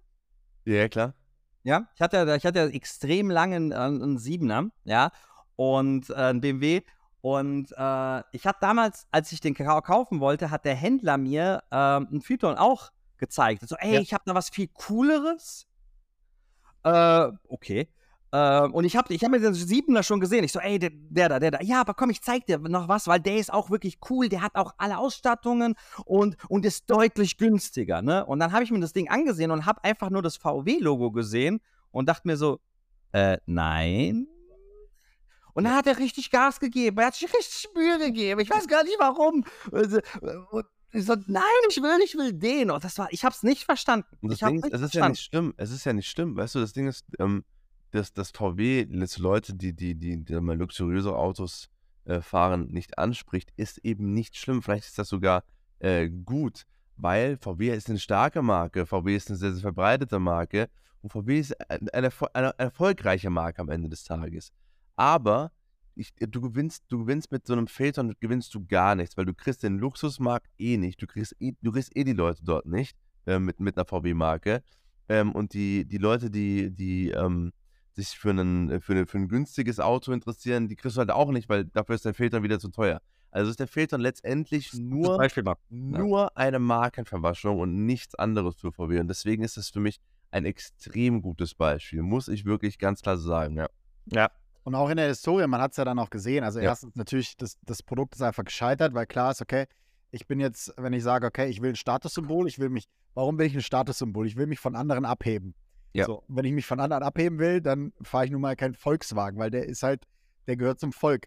[0.65, 1.15] Ja, klar.
[1.65, 5.11] Ja, ich hatte, ich hatte extrem lange einen, einen Siebener, ja,
[5.57, 6.83] und äh, einen BMW.
[7.21, 11.63] Und äh, ich hatte damals, als ich den Kakao kaufen wollte, hat der Händler mir
[11.71, 13.69] äh, einen Phyton auch gezeigt.
[13.69, 14.01] So, ey, ja.
[14.01, 15.69] ich habe da was viel Cooleres.
[16.83, 17.89] Äh, okay.
[18.33, 20.43] Äh, und ich habe ich hab mir den Siebener schon gesehen.
[20.43, 21.59] Ich so, ey, der, der da, der da.
[21.61, 24.29] Ja, aber komm, ich zeig dir noch was, weil der ist auch wirklich cool.
[24.29, 25.75] Der hat auch alle Ausstattungen
[26.07, 28.01] und, und ist deutlich günstiger.
[28.01, 28.25] Ne?
[28.25, 31.61] Und dann habe ich mir das Ding angesehen und habe einfach nur das VW-Logo gesehen
[31.91, 32.59] und dachte mir so,
[33.13, 34.27] äh, nein.
[35.53, 36.97] Und dann hat er richtig Gas gegeben.
[36.99, 38.41] Er hat sich richtig Mühe gegeben.
[38.41, 39.45] Ich weiß gar nicht warum.
[39.71, 40.03] Und
[40.95, 42.71] ich so, nein, ich will, ich will den.
[42.71, 44.07] Und das war, ich habe es nicht verstanden.
[44.23, 45.53] Und das ich Ding ist, es ist ja nicht schlimm.
[45.59, 46.35] Es ist ja nicht schlimm.
[46.35, 47.45] Weißt du, das Ding ist, ähm,
[47.93, 48.87] dass das VW
[49.19, 51.69] Leute, die, die, die, die mal luxuriöse Autos
[52.05, 54.63] äh, fahren, nicht anspricht, ist eben nicht schlimm.
[54.63, 55.45] Vielleicht ist das sogar
[55.79, 56.65] äh, gut,
[56.97, 58.87] weil VW ist eine starke Marke.
[58.87, 60.69] VW ist eine sehr, sehr verbreitete Marke.
[61.03, 64.53] Und VW ist eine, eine, eine erfolgreiche Marke am Ende des Tages.
[64.97, 65.53] Aber
[65.95, 69.35] ich, du, gewinnst, du gewinnst mit so einem Phaeton, gewinnst du gar nichts, weil du
[69.35, 71.03] kriegst den Luxusmarkt eh nicht.
[71.03, 72.97] Du kriegst eh, du kriegst eh die Leute dort nicht
[73.27, 74.63] äh, mit, mit einer VW-Marke.
[75.09, 77.53] Ähm, und die, die Leute, die, die ähm,
[77.95, 81.31] sich für, einen, für, eine, für ein günstiges Auto interessieren, die kriegst du halt auch
[81.31, 83.01] nicht, weil dafür ist der Phaeton wieder zu teuer.
[83.31, 85.19] Also ist der Phaeton letztendlich nur,
[85.71, 86.31] nur ja.
[86.35, 89.01] eine Markenverwaschung und nichts anderes für VW.
[89.01, 93.17] Und deswegen ist das für mich ein extrem gutes Beispiel, muss ich wirklich ganz klar
[93.17, 93.69] sagen, ja.
[94.07, 94.31] Ja,
[94.65, 96.45] und auch in der Historie, man hat es ja dann auch gesehen.
[96.45, 96.67] Also, ja.
[96.67, 99.67] erstens natürlich, das, das Produkt ist einfach gescheitert, weil klar ist, okay,
[100.11, 103.39] ich bin jetzt, wenn ich sage, okay, ich will ein Statussymbol, ich will mich, warum
[103.39, 104.27] will ich ein Statussymbol?
[104.27, 105.55] Ich will mich von anderen abheben.
[105.95, 106.07] Ja.
[106.07, 109.39] So, wenn ich mich von anderen abheben will, dann fahre ich nun mal keinen Volkswagen,
[109.39, 110.05] weil der ist halt,
[110.47, 111.27] der gehört zum Volk.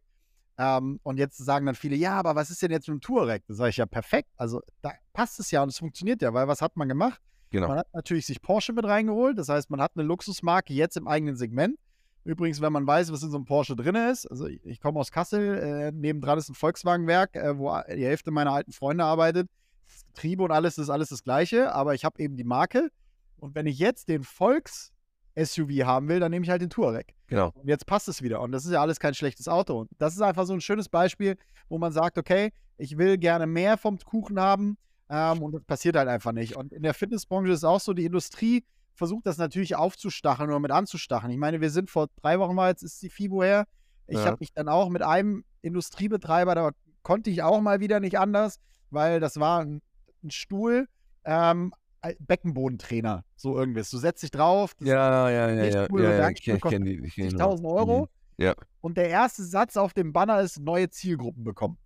[0.58, 3.44] Ähm, und jetzt sagen dann viele, ja, aber was ist denn jetzt mit dem Touareg?
[3.48, 4.30] Da sage ich ja, perfekt.
[4.38, 7.22] Also da passt es ja und es funktioniert ja, weil was hat man gemacht?
[7.50, 7.68] Genau.
[7.68, 9.38] Man hat natürlich sich Porsche mit reingeholt.
[9.38, 11.78] Das heißt, man hat eine Luxusmarke jetzt im eigenen Segment.
[12.24, 15.00] Übrigens, wenn man weiß, was in so einem Porsche drin ist, also ich, ich komme
[15.00, 19.48] aus Kassel, äh, nebendran ist ein Volkswagenwerk, äh, wo die Hälfte meiner alten Freunde arbeitet.
[19.88, 22.90] Das Getriebe und alles ist alles das Gleiche, aber ich habe eben die Marke.
[23.38, 27.16] Und wenn ich jetzt den Volks-SUV haben will, dann nehme ich halt den Touareg.
[27.28, 27.52] Genau.
[27.54, 28.42] Und jetzt passt es wieder.
[28.42, 29.82] Und das ist ja alles kein schlechtes Auto.
[29.82, 31.38] Und das ist einfach so ein schönes Beispiel,
[31.70, 34.78] wo man sagt, okay, ich will gerne mehr vom Kuchen haben.
[35.10, 36.56] Ähm, und das passiert halt einfach nicht.
[36.56, 40.60] Und in der Fitnessbranche ist es auch so, die Industrie versucht das natürlich aufzustacheln oder
[40.60, 41.32] mit anzustacheln.
[41.32, 43.66] Ich meine, wir sind vor drei Wochen mal, jetzt ist die FIBO her.
[44.08, 44.26] Ich ja.
[44.26, 46.72] habe mich dann auch mit einem Industriebetreiber, da
[47.04, 48.60] konnte ich auch mal wieder nicht anders,
[48.90, 49.82] weil das war ein,
[50.24, 50.88] ein Stuhl,
[51.24, 51.74] ähm,
[52.20, 53.90] Beckenbodentrainer, so irgendwas.
[53.90, 54.76] Du setzt dich drauf.
[54.80, 57.06] ja, ja, ja, ja, cool, ja, ja, ich, ich kenne die.
[57.06, 58.02] Ich kenn 1000 Euro.
[58.02, 58.08] Mhm.
[58.38, 58.54] Ja.
[58.82, 61.78] Und der erste Satz auf dem Banner ist neue Zielgruppen bekommen.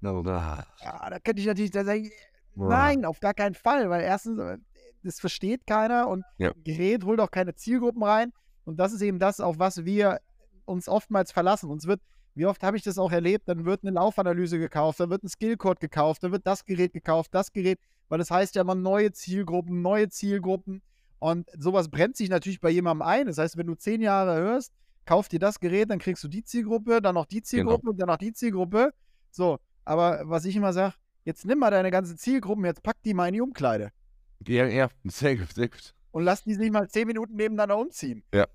[0.00, 0.66] No, da.
[0.82, 2.10] Ja, da könnte ich natürlich da sagen,
[2.56, 4.58] nein, auf gar keinen Fall, weil erstens, äh,
[5.04, 6.52] das versteht keiner und ja.
[6.64, 8.32] Gerät holt auch keine Zielgruppen rein.
[8.64, 10.20] Und das ist eben das, auf was wir
[10.64, 11.70] uns oftmals verlassen.
[11.70, 12.00] Uns wird,
[12.34, 15.28] wie oft habe ich das auch erlebt, dann wird eine Laufanalyse gekauft, dann wird ein
[15.28, 19.12] Skillcode gekauft, dann wird das Gerät gekauft, das Gerät, weil das heißt ja immer neue
[19.12, 20.82] Zielgruppen, neue Zielgruppen.
[21.18, 23.26] Und sowas brennt sich natürlich bei jemandem ein.
[23.26, 24.72] Das heißt, wenn du zehn Jahre hörst,
[25.04, 27.46] kauf dir das Gerät, dann kriegst du die Zielgruppe, dann noch die genau.
[27.46, 27.90] Zielgruppe genau.
[27.92, 28.92] und dann noch die Zielgruppe.
[29.30, 33.14] So, aber was ich immer sage, jetzt nimm mal deine ganze Zielgruppen, jetzt pack die
[33.14, 33.92] mal in die Umkleide.
[34.46, 35.94] Ja, ja, sehr gut, sehr gut.
[36.10, 38.22] Und lass die sich mal zehn Minuten nebeneinander umziehen.
[38.34, 38.46] Ja.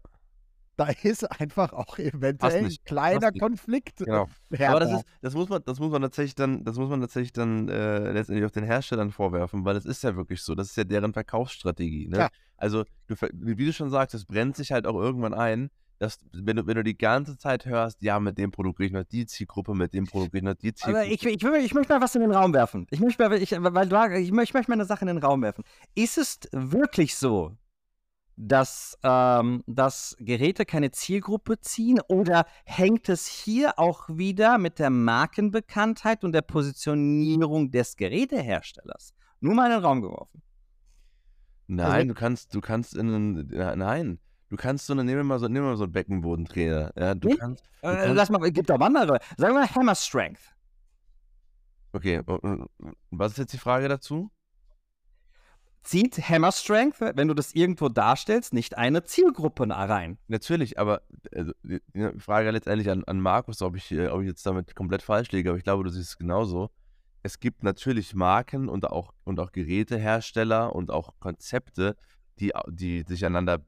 [0.77, 3.97] Da ist einfach auch eventuell ein kleiner Konflikt.
[3.97, 4.29] Genau.
[4.51, 4.69] Härter.
[4.69, 7.33] Aber das, ist, das, muss man, das muss man tatsächlich dann, das muss man tatsächlich
[7.33, 10.53] dann äh, letztendlich auch den Herstellern vorwerfen, weil es ist ja wirklich so.
[10.53, 12.07] Das ist ja deren Verkaufsstrategie.
[12.07, 12.17] Ne?
[12.17, 12.29] Ja.
[12.57, 16.57] Also, du, wie du schon sagst, es brennt sich halt auch irgendwann ein, dass, wenn
[16.57, 19.25] du, wenn du die ganze Zeit hörst, ja, mit dem Produkt kriege ich noch die
[19.25, 21.05] Zielgruppe, mit dem Produkt kriege ich noch die Zielgruppe.
[21.05, 22.85] Aber ich, ich, ich möchte mal was in den Raum werfen.
[22.91, 25.41] Ich möchte, mal, ich, weil du, ich, ich möchte mal eine Sache in den Raum
[25.41, 25.63] werfen.
[25.95, 27.57] Ist es wirklich so,
[28.37, 34.91] dass, ähm, dass Geräte keine Zielgruppe ziehen oder hängt es hier auch wieder mit der
[34.91, 39.13] Markenbekanntheit und der Positionierung des Geräteherstellers?
[39.41, 40.41] Nur mal in den Raum geworfen.
[41.67, 44.19] Nein, also, du kannst, du kannst in einen, nein,
[44.49, 46.93] Du kannst so eine, nehmen wir mal so, nehmen wir mal so einen Beckenbodentrainer.
[46.97, 47.37] Ja, du hm?
[47.37, 49.19] kannst, du äh, Lass mal, gibt doch andere.
[49.35, 50.39] Sagen wir mal Hammer Strength.
[51.91, 52.69] Okay, und
[53.11, 54.31] was ist jetzt die Frage dazu?
[55.83, 60.17] Zieht Hammer Strength, wenn du das irgendwo darstellst, nicht eine Zielgruppe rein?
[60.27, 61.01] Natürlich, aber
[61.33, 61.79] also, die
[62.19, 65.49] Frage letztendlich an, an Markus, ob ich, äh, ob ich jetzt damit komplett falsch liege,
[65.49, 66.69] aber ich glaube, du siehst es genauso.
[67.23, 71.95] Es gibt natürlich Marken und auch, und auch Gerätehersteller und auch Konzepte,
[72.39, 73.59] die, die sich einander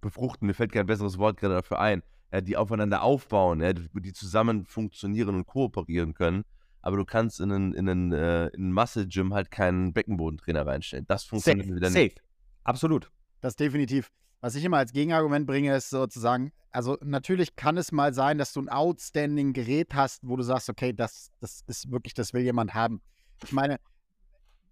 [0.00, 4.12] befruchten, mir fällt kein besseres Wort gerade dafür ein, ja, die aufeinander aufbauen, ja, die
[4.12, 6.44] zusammen funktionieren und kooperieren können.
[6.84, 11.06] Aber du kannst in einen, in einen, äh, in einen Muscle-Gym halt keinen Beckenbodentrainer reinstellen.
[11.08, 12.18] Das funktioniert safe, wieder nicht.
[12.18, 12.26] Safe.
[12.62, 13.10] Absolut.
[13.40, 14.10] Das definitiv.
[14.42, 18.52] Was ich immer als Gegenargument bringe, ist sozusagen, also natürlich kann es mal sein, dass
[18.52, 22.42] du ein outstanding Gerät hast, wo du sagst, okay, das, das ist wirklich, das will
[22.42, 23.00] jemand haben.
[23.42, 23.78] Ich meine,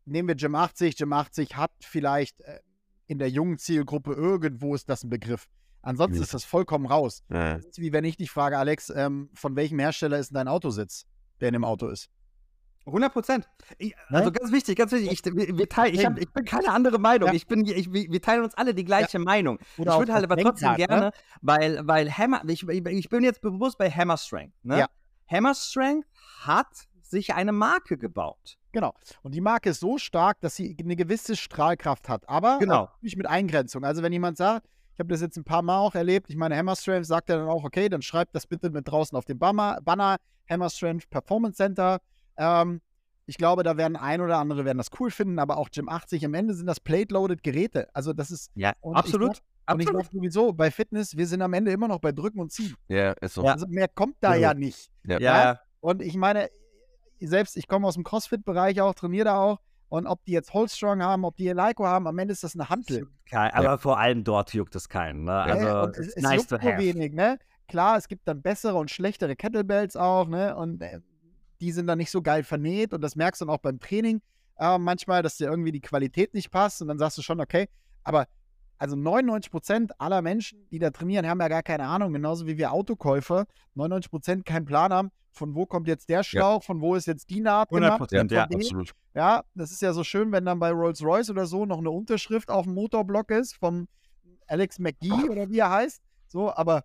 [0.04, 0.96] nehmen wir Gym 80.
[0.96, 2.60] Gym 80 hat vielleicht äh,
[3.06, 5.48] in der jungen Zielgruppe irgendwo ist das ein Begriff.
[5.80, 6.24] Ansonsten Ja.
[6.24, 7.24] ist das vollkommen raus.
[7.30, 7.54] Ja.
[7.56, 10.48] Das ist wie wenn ich dich frage, Alex, ähm, von welchem Hersteller ist denn dein
[10.48, 11.06] Autositz,
[11.42, 12.08] der in dem Auto ist?
[12.86, 13.48] 100 Prozent.
[13.78, 13.92] Ne?
[14.08, 15.12] Also ganz wichtig, ganz wichtig.
[15.12, 17.28] Ich, wir, teilen, ich, hab, ich bin keine andere Meinung.
[17.28, 17.34] Ja.
[17.34, 19.58] Ich bin, ich, wir teilen uns alle die gleiche Meinung.
[19.78, 20.86] Oder ich würde halt aber trotzdem Lenkrad, ne?
[20.86, 24.54] gerne, weil, weil Hammer, ich, ich bin jetzt bewusst bei Hammer Strength.
[24.64, 24.80] Ne?
[24.80, 24.86] Ja.
[25.30, 26.08] Hammer Strength
[26.40, 28.58] hat sich eine Marke gebaut.
[28.72, 28.94] Genau.
[29.22, 32.28] Und die Marke ist so stark, dass sie eine gewisse Strahlkraft hat.
[32.28, 32.88] Aber Genau.
[32.94, 33.84] natürlich mit Eingrenzung.
[33.84, 36.56] Also wenn jemand sagt, ich habe das jetzt ein paar Mal auch erlebt, ich meine,
[36.56, 39.38] Hammer Strength sagt er dann auch, okay, dann schreibt das bitte mit draußen auf dem
[39.38, 40.16] Banner, Banner
[40.48, 42.00] Hammer Strength Performance Center.
[42.36, 42.80] Ähm,
[43.26, 46.24] ich glaube, da werden ein oder andere werden das cool finden, aber auch Gym 80
[46.26, 47.88] am Ende sind das Plate-Loaded Geräte.
[47.94, 49.42] Also das ist Ja, Und ich absolut.
[49.70, 50.04] Und ich absolut.
[50.06, 52.74] sage sowieso, bei Fitness, wir sind am Ende immer noch bei Drücken und Ziehen.
[52.88, 53.44] Ja, ist so.
[53.44, 53.52] Ja.
[53.52, 54.90] Also mehr kommt da ja nicht.
[55.04, 55.20] Ja.
[55.20, 55.60] ja, ja.
[55.80, 56.48] Und ich meine,
[57.20, 59.60] selbst ich komme aus dem CrossFit-Bereich auch, trainiere da auch.
[59.92, 62.70] Und ob die jetzt Holstrong haben, ob die Eleiko haben, am Ende ist das eine
[62.70, 63.08] Hantel.
[63.28, 65.24] Kein, aber vor allem dort juckt es keinen.
[65.24, 65.34] Ne?
[65.34, 67.38] Also, und es, it's es nice juckt nur wenig, ne?
[67.68, 70.56] Klar, es gibt dann bessere und schlechtere Kettlebells auch, ne?
[70.56, 71.00] Und äh,
[71.60, 74.22] die sind dann nicht so geil vernäht und das merkst du dann auch beim Training
[74.56, 77.68] äh, manchmal, dass dir irgendwie die Qualität nicht passt und dann sagst du schon, okay,
[78.02, 78.28] aber
[78.82, 82.72] also 99% aller Menschen, die da trainieren, haben ja gar keine Ahnung, genauso wie wir
[82.72, 87.30] Autokäufer 99% keinen Plan haben, von wo kommt jetzt der Schlauch, von wo ist jetzt
[87.30, 88.56] die Naht 100%, gemacht, ja, dem.
[88.56, 88.90] Absolut.
[89.14, 92.50] Ja, das ist ja so schön, wenn dann bei Rolls-Royce oder so noch eine Unterschrift
[92.50, 93.86] auf dem Motorblock ist vom
[94.48, 96.02] Alex McGee oder wie er heißt.
[96.26, 96.82] So, aber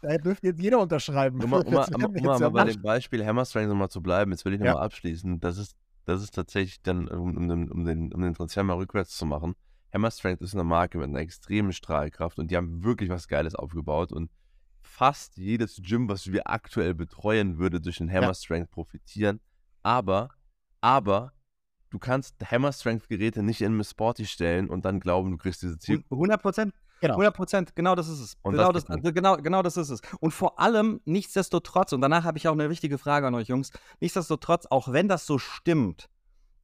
[0.00, 1.42] da dürfte jetzt jeder unterschreiben.
[1.42, 4.30] Um mal, um um, um mal ja bei dem Beispiel Hammer Strength nochmal zu bleiben,
[4.30, 4.70] jetzt will ich Ja.
[4.70, 5.40] nochmal abschließen.
[5.40, 5.74] Das ist,
[6.04, 9.26] das ist tatsächlich dann, um, um, den, um, den, um den Transfer mal rückwärts zu
[9.26, 9.54] machen.
[9.92, 13.54] Hammer Strength ist eine Marke mit einer extremen Strahlkraft und die haben wirklich was Geiles
[13.54, 14.30] aufgebaut und
[14.80, 18.34] fast jedes Gym, was wir aktuell betreuen, würde durch den Hammer Ja.
[18.34, 19.40] Strength profitieren.
[19.82, 20.30] Aber,
[20.80, 21.32] aber,
[21.90, 25.62] du kannst Hammer Strength Geräte nicht in Miss Sporty stellen und dann glauben, du kriegst
[25.62, 26.02] diese Ziel.
[26.10, 26.74] 100 Prozent.
[27.00, 27.14] Genau.
[27.14, 28.36] 100 Prozent, genau das ist es.
[28.42, 30.00] Und genau, das das, genau, genau das ist es.
[30.20, 33.70] Und vor allem, nichtsdestotrotz, und danach habe ich auch eine wichtige Frage an euch Jungs,
[34.00, 36.08] nichtsdestotrotz, auch wenn das so stimmt,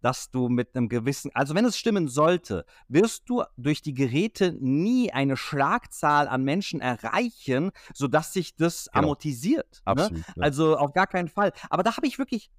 [0.01, 4.53] dass du mit einem gewissen, also wenn es stimmen sollte, wirst du durch die Geräte
[4.61, 9.05] nie eine Schlagzahl an Menschen erreichen, sodass sich das Genau.
[9.07, 9.83] amortisiert.
[9.87, 9.93] Ne?
[9.93, 10.27] Absolut.
[10.27, 10.35] ja.
[10.43, 11.53] Also auf gar keinen Fall.
[11.71, 12.51] Aber da habe ich wirklich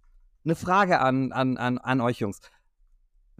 [0.45, 2.39] eine Frage an, an, an, an euch Jungs.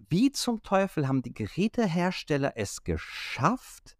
[0.08, 3.96] Wie zum Teufel haben die Gerätehersteller es geschafft,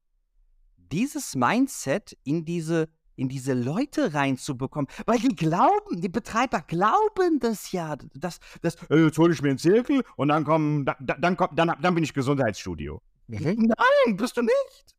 [0.77, 2.89] dieses Mindset in diese,
[3.21, 4.89] in diese Leute reinzubekommen?
[5.07, 7.97] Weil die glauben, die Betreiber glauben das ja.
[8.15, 11.37] Das, das, Äh, Jetzt hole ich mir einen Zirkel und dann kommen, da, da, dann,
[11.37, 13.01] kommt, dann, dann bin ich Gesundheitsstudio.
[13.29, 14.97] nein, bist du nicht.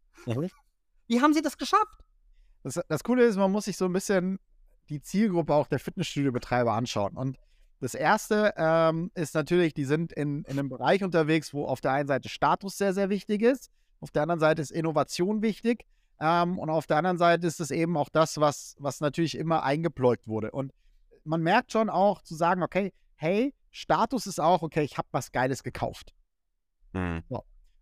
[1.08, 2.00] Wie haben sie das geschafft?
[2.64, 4.40] Das, das Coole ist, man muss sich so ein bisschen
[4.90, 7.18] die Zielgruppe auch der Fitnessstudio-Betreiber anschauen.
[7.18, 7.38] Und
[7.80, 11.92] das erste ähm, ist natürlich, die sind in, in einem Bereich unterwegs, wo auf der
[11.92, 15.86] einen Seite Status sehr, sehr wichtig ist, auf der anderen Seite ist Innovation wichtig
[16.22, 19.64] ähm, und auf der anderen Seite ist es eben auch das, was, was natürlich immer
[19.64, 20.52] eingepläugt wurde.
[20.52, 20.72] Und
[21.24, 25.32] man merkt schon auch zu sagen, okay, hey, Status ist auch, okay, ich habe was
[25.32, 26.14] Geiles gekauft.
[26.94, 27.24] Mhm.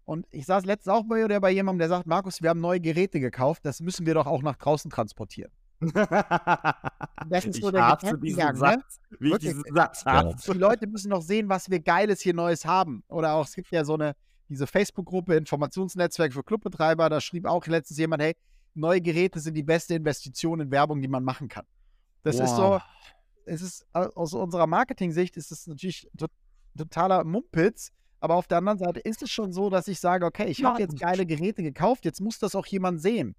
[0.05, 2.79] Und ich saß letztens auch bei, oder bei jemandem, der sagt, Markus, wir haben neue
[2.79, 5.51] Geräte gekauft, das müssen wir doch auch nach draußen transportieren.
[7.29, 8.57] Das ist ich so der Gedankengang, ne?
[8.57, 8.99] Satz.
[9.19, 9.51] Wie ich Wirklich.
[9.51, 10.03] diesen Satz.
[10.45, 13.03] Die Leute müssen noch sehen, was wir Geiles hier Neues haben.
[13.09, 14.15] Oder auch, es gibt ja so eine,
[14.49, 18.35] diese Facebook-Gruppe Informationsnetzwerk für Clubbetreiber, da schrieb auch letztens jemand, hey,
[18.73, 21.65] neue Geräte sind die beste Investition in Werbung, die man machen kann.
[22.23, 22.79] Das ist so,
[23.45, 26.27] es ist au- aus unserer Marketing-Sicht ist es natürlich to
[26.77, 30.45] totaler Mumpitz, aber auf der anderen Seite ist es schon so, dass ich sage, okay,
[30.45, 33.35] ich habe jetzt geile Geräte gekauft, jetzt muss das auch jemand sehen.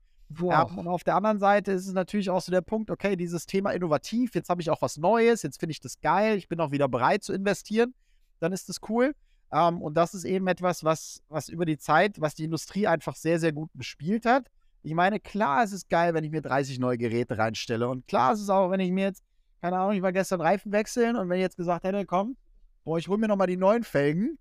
[0.51, 3.46] Ja, und auf der anderen Seite ist es natürlich auch so der Punkt, okay, dieses
[3.46, 6.61] Thema innovativ, jetzt habe ich auch was Neues, jetzt finde ich das geil, ich bin
[6.61, 7.94] auch wieder bereit zu investieren,
[8.40, 9.14] dann ist das cool.
[9.53, 13.17] Ähm, und das ist eben etwas, was, was über die Zeit, was die Industrie einfach
[13.17, 14.47] sehr, sehr gut bespielt hat.
[14.83, 17.89] Ich meine, klar ist es geil, wenn ich mir 30 neue Geräte reinstelle.
[17.89, 19.23] Und klar ist es auch, wenn ich mir jetzt,
[19.61, 22.37] keine Ahnung, ich war gestern Reifen wechseln und wenn ich jetzt gesagt hätte, komm,
[22.85, 24.39] boah, ich hole mir nochmal die neuen Felgen,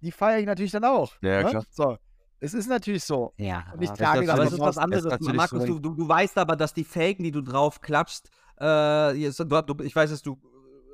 [0.00, 1.14] die feiere ich natürlich dann auch.
[1.20, 1.50] Ja, ja, ne?
[1.50, 1.64] klar.
[1.70, 1.98] So,
[2.40, 3.34] es ist natürlich so.
[3.36, 5.04] Ja, Und ich das trage ist, das aber aber es ist was anderes.
[5.04, 8.30] Ist Markus, so du, du, du weißt aber, dass die Felgen, die du drauf klappst,
[8.58, 10.38] äh, du, ich weiß, dass du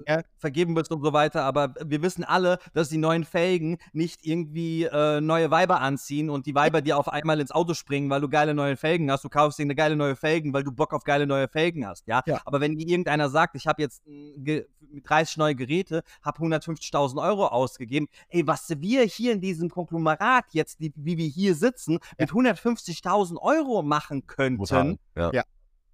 [0.06, 0.22] Ja.
[0.36, 4.84] vergeben wirst und so weiter, aber wir wissen alle, dass die neuen Felgen nicht irgendwie
[4.84, 8.28] äh, neue Weiber anziehen und die Weiber dir auf einmal ins Auto springen, weil du
[8.28, 9.24] geile neue Felgen hast.
[9.24, 12.06] Du kaufst dir eine geile neue Felgen, weil du Bock auf geile neue Felgen hast,
[12.06, 12.22] ja.
[12.26, 12.40] Ja.
[12.44, 17.22] Aber wenn irgendeiner sagt, ich habe jetzt mm, ge- mit 30 neue Geräte, habe 150.000
[17.22, 21.98] Euro ausgegeben, ey, was wir hier in diesem Konglomerat jetzt, die, wie wir hier sitzen,
[22.18, 24.58] mit 150.000 Euro machen könnten.
[25.16, 25.30] Ja.
[25.32, 25.42] Ja.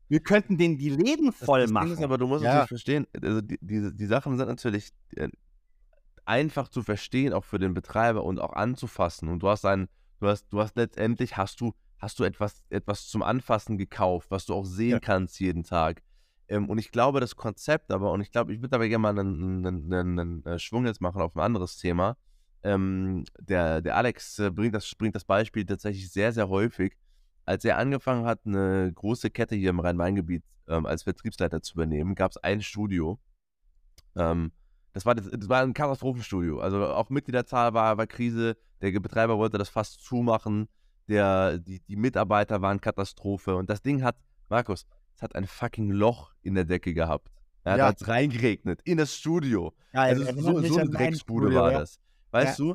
[0.09, 1.87] Wir könnten denen die Läden voll das machen.
[1.87, 2.51] Ding ist aber, du musst Ja.
[2.55, 5.29] natürlich verstehen, also die, diese, die Sachen sind natürlich, äh,
[6.25, 9.29] einfach zu verstehen, auch für den Betreiber und auch anzufassen.
[9.29, 9.89] Und du hast einen,
[10.21, 14.47] du hast, du hast letztendlich hast du, hast du etwas, etwas zum Anfassen gekauft, was
[14.47, 14.99] du auch sehen Ja.
[15.01, 16.03] kannst jeden Tag.
[16.49, 19.19] Ähm, und ich glaube, das Konzept aber, und ich glaube, ich würde aber gerne mal
[19.19, 22.17] einen, einen, einen, einen äh, Schwung jetzt machen auf ein anderes Thema.
[22.63, 26.97] Ähm, der, der Alex äh, bringt, das, bringt das Beispiel tatsächlich sehr, sehr häufig.
[27.47, 32.15] Als er angefangen hat, eine große Kette hier im Rhein-Main-Gebiet ähm, als Vertriebsleiter zu übernehmen,
[32.15, 33.19] gab es ein Studio.
[34.17, 34.53] Ähm,
[34.93, 36.61] das, war das, das war ein Katastrophenstudio.
[36.61, 38.57] Also auch Mitgliederzahl war, war Krise.
[38.81, 40.69] Der Betreiber wollte das fast zumachen.
[41.09, 43.57] Der, die, die Mitarbeiter waren Katastrophe.
[43.57, 44.17] Und das Ding hat,
[44.49, 47.31] Markus, es hat ein fucking Loch in der Decke gehabt.
[47.65, 47.77] Ja, Ja.
[47.77, 48.81] Da hat es reingeregnet.
[48.85, 49.75] In das Studio.
[49.93, 51.81] Ja, Also so, so eine Drecksbude war ja.
[51.81, 51.99] das.
[52.31, 52.75] Weißt du?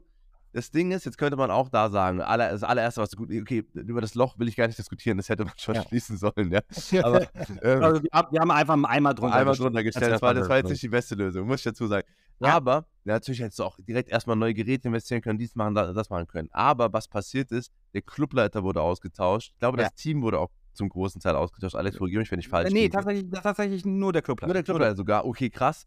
[0.52, 3.64] Das Ding ist, jetzt könnte man auch da sagen, aller, das allererste, was gut, okay,
[3.76, 5.84] über das Loch will ich gar nicht diskutieren, das hätte man schon Ja.
[5.84, 6.62] schließen sollen, ja.
[7.04, 7.22] Aber
[7.62, 9.36] ähm, Also wir, haben- wir haben einfach Eimer drunter.
[9.36, 9.68] einmal gestellt.
[9.68, 12.08] drunter gestellt, das war, das war jetzt nicht die beste Lösung, muss ich dazu sagen.
[12.42, 12.54] Ja.
[12.56, 15.94] Aber, ja, natürlich hättest du auch direkt erstmal neue Geräte investieren können, dies machen, da-
[15.94, 16.50] das machen können.
[16.52, 19.52] Aber was passiert ist, der Clubleiter wurde ausgetauscht.
[19.54, 21.76] Ich glaube, das Team wurde auch zum großen Teil ausgetauscht.
[21.76, 22.96] Alex, korrigiere mich, wenn ich falsch Nee, liege.
[22.96, 24.42] tatsächlich, tatsächlich nur der Club.
[24.42, 25.86] Nur der Clubleiter sogar, okay, krass.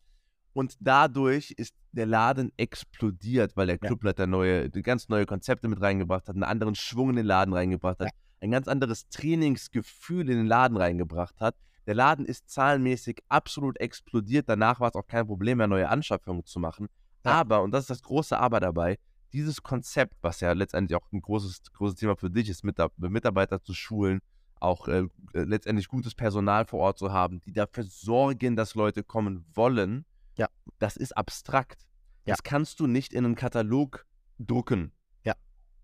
[0.53, 3.79] Und dadurch ist der Laden explodiert, weil der.
[3.79, 8.01] Clubleiter neue, ganz neue Konzepte mit reingebracht hat, einen anderen Schwung in den Laden reingebracht
[8.01, 8.11] hat,
[8.41, 11.55] ein ganz anderes Trainingsgefühl in den Laden reingebracht hat.
[11.87, 14.49] Der Laden ist zahlenmäßig absolut explodiert.
[14.49, 16.89] Danach war es auch kein Problem mehr, neue Anschaffungen zu machen.
[17.25, 18.99] Aber, und das ist das große Aber dabei,
[19.33, 23.63] dieses Konzept, was ja letztendlich auch ein großes, großes Thema für dich ist, Mitar Mitarbeiter
[23.63, 24.21] zu schulen,
[24.61, 29.45] auch äh, letztendlich gutes Personal vor Ort zu haben, die dafür sorgen, dass Leute kommen
[29.55, 30.05] wollen,
[30.37, 30.49] Ja.
[30.79, 31.87] das ist abstrakt.
[32.25, 32.35] Ja.
[32.35, 34.07] Das kannst du nicht in einen Katalog
[34.39, 34.93] drucken.
[35.25, 35.35] Ja.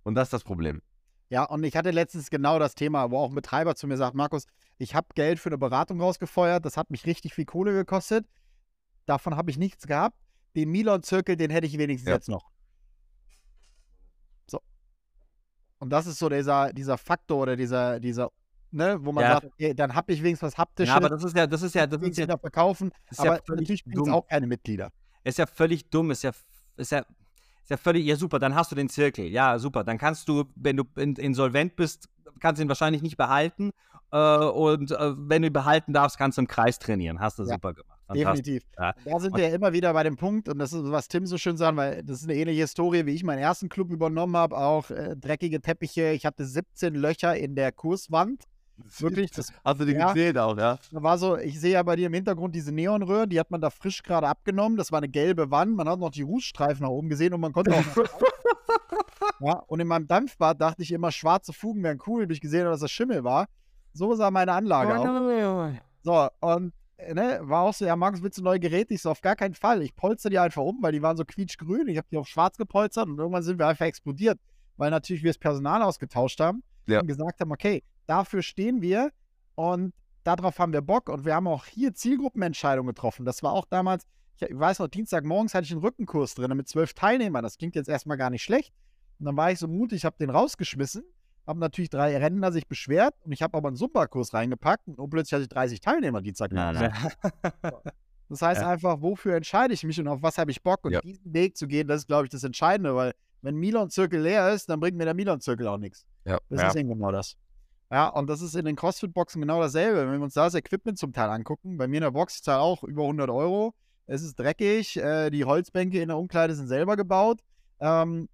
[0.04, 0.82] Und das ist das Problem.
[1.30, 4.14] Ja, und ich hatte letztens genau das Thema, wo auch ein Betreiber zu mir sagt,
[4.14, 4.46] Markus,
[4.78, 8.26] ich habe Geld für eine Beratung rausgefeuert, das hat mich richtig viel Kohle gekostet.
[9.04, 10.16] Davon habe ich nichts gehabt.
[10.56, 12.14] Den Milon-Zirkel, den hätte ich wenigstens Ja.
[12.14, 12.50] jetzt noch.
[14.46, 14.61] So.
[15.78, 18.30] Und das ist so dieser, dieser Faktor oder dieser, dieser,
[18.70, 19.33] ne, wo man Ja.
[19.35, 21.74] sagt, okay, dann habe ich wenigstens was Haptisches, Ja, aber das ist ja, das ist
[21.74, 22.90] ja, das ist ja, verkaufen.
[23.11, 24.90] ist ja aber völlig natürlich bringt es auch keine Mitglieder.
[25.24, 26.31] ist ja völlig dumm, ist ja,
[26.76, 29.98] ist ja, ist ja völlig, ja super, dann hast du den Zirkel, ja super, dann
[29.98, 32.09] kannst du, wenn du in, insolvent bist,
[32.40, 33.70] kannst du ihn wahrscheinlich nicht behalten
[34.11, 37.42] äh, und äh, wenn du ihn behalten darfst, kannst du im Kreis trainieren, hast du
[37.44, 37.94] Ja, super gemacht.
[38.14, 38.62] Definitiv.
[38.78, 38.94] Ja.
[39.04, 41.26] Und Da sind wir ja immer wieder bei dem Punkt, und das ist, was Tim
[41.26, 44.35] so schön sagt, weil das ist eine ähnliche Historie, wie ich meinen ersten Club übernommen
[44.35, 44.57] habe.
[44.57, 46.12] Auch äh, dreckige Teppiche.
[46.12, 48.44] Ich hatte 17 Löcher in der Kurswand.
[48.99, 50.09] Wirklich, das Hast du die Ja.
[50.09, 50.79] gezählt auch, ja?
[50.91, 53.61] da war so, ich sehe ja bei dir im Hintergrund diese Neonröhren, die hat man
[53.61, 54.77] da frisch gerade abgenommen.
[54.79, 55.75] Das war eine gelbe Wand.
[55.77, 57.83] Man hat noch die Rußstreifen nach oben gesehen und man konnte auch.
[59.41, 62.61] ja, und in meinem Dampfbad dachte ich immer, schwarze Fugen wären cool, bis ich gesehen
[62.62, 63.47] habe, dass das Schimmel war.
[63.93, 65.07] So sah meine Anlage aus.
[66.03, 68.95] So, und äh, ne, war auch so, ja, Markus, willst du neue Geräte?
[68.95, 69.83] Ich so, auf gar keinen Fall.
[69.83, 71.88] Ich polster die einfach um, weil die waren so quietschgrün.
[71.88, 74.38] Ich habe die auf schwarz gepolstert und irgendwann sind wir einfach explodiert,
[74.77, 77.01] weil natürlich wir das Personal ausgetauscht haben Ja.
[77.01, 79.11] und gesagt haben, okay, dafür stehen wir
[79.55, 79.92] und
[80.25, 83.25] darauf haben wir Bock und wir haben auch hier Zielgruppenentscheidungen getroffen.
[83.25, 84.05] Das war auch damals,
[84.40, 87.42] ich weiß noch, Dienstagmorgens hatte ich einen Rückenkurs drin mit zwölf Teilnehmern.
[87.42, 88.73] Das klingt jetzt erstmal gar nicht schlecht.
[89.18, 91.03] Und dann war ich so mutig, habe den rausgeschmissen,
[91.47, 95.33] habe natürlich drei Rentner sich beschwert und ich habe aber einen Zumba-Kurs reingepackt und plötzlich
[95.33, 96.81] hatte ich 30 Teilnehmer Dienstagmorgens.
[98.31, 98.68] Das heißt Ja.
[98.68, 100.85] einfach, wofür entscheide ich mich und auf was habe ich Bock?
[100.85, 101.01] Und Ja.
[101.01, 104.68] diesen Weg zu gehen, das ist, glaube ich, das Entscheidende, weil wenn Milon-Zirkel leer ist,
[104.68, 106.05] dann bringt mir der Milon-Zirkel auch nichts.
[106.27, 106.38] Ja.
[106.51, 106.68] Das Ja.
[106.68, 107.37] ist eben genau das.
[107.90, 110.01] Ja, und das ist in den CrossFit-Boxen genau dasselbe.
[110.11, 112.42] Wenn wir uns da das Equipment zum Teil angucken, bei mir in der Box, ich
[112.42, 113.74] zahle auch über 100 Euro.
[114.07, 117.40] Es ist dreckig, äh, die Holzbänke in der Umkleide sind selber gebaut.
[117.81, 118.29] Ähm,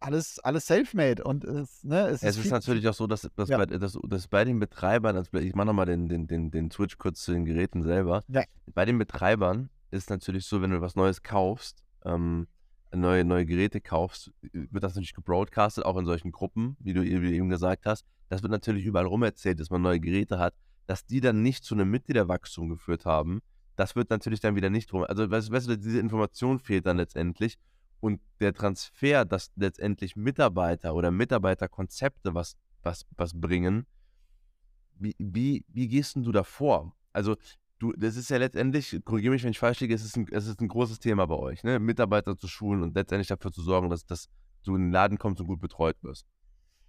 [0.00, 3.48] alles, alles self-made und es, ne, es, Es ist viel- natürlich auch so, dass, dass,
[3.48, 3.56] Ja.
[3.58, 6.98] bei, dass, dass bei den Betreibern, also ich mache nochmal den, den, den, den Switch
[6.98, 8.22] kurz zu den Geräten selber.
[8.28, 8.42] Ja.
[8.74, 12.46] Bei den Betreibern ist es natürlich so, wenn du was Neues kaufst, ähm,
[12.92, 17.48] neue, neue Geräte kaufst, wird das natürlich gebroadcastet, auch in solchen Gruppen, wie du, eben
[17.48, 18.04] gesagt hast.
[18.28, 20.54] Das wird natürlich überall rum erzählt, dass man neue Geräte hat,
[20.86, 23.40] dass die dann nicht zu einem Mitgliederwachstum geführt haben.
[23.76, 25.04] Das wird natürlich dann wieder nicht drum.
[25.04, 27.58] Also, weißt, weißt du, diese Information fehlt dann letztendlich.
[28.00, 33.86] Und der Transfer, dass letztendlich Mitarbeiter oder Mitarbeiterkonzepte was, was, was bringen,
[34.98, 36.94] wie, wie, wie gehst denn du vor?
[37.12, 37.36] Also,
[37.78, 40.46] du, das ist ja letztendlich, korrigiere mich, wenn ich falsch liege, es ist ein, es
[40.46, 41.78] ist ein großes Thema bei euch, ne?
[41.78, 44.28] Mitarbeiter zu schulen und letztendlich dafür zu sorgen, dass, dass
[44.64, 46.26] du in den Laden kommst und gut betreut wirst.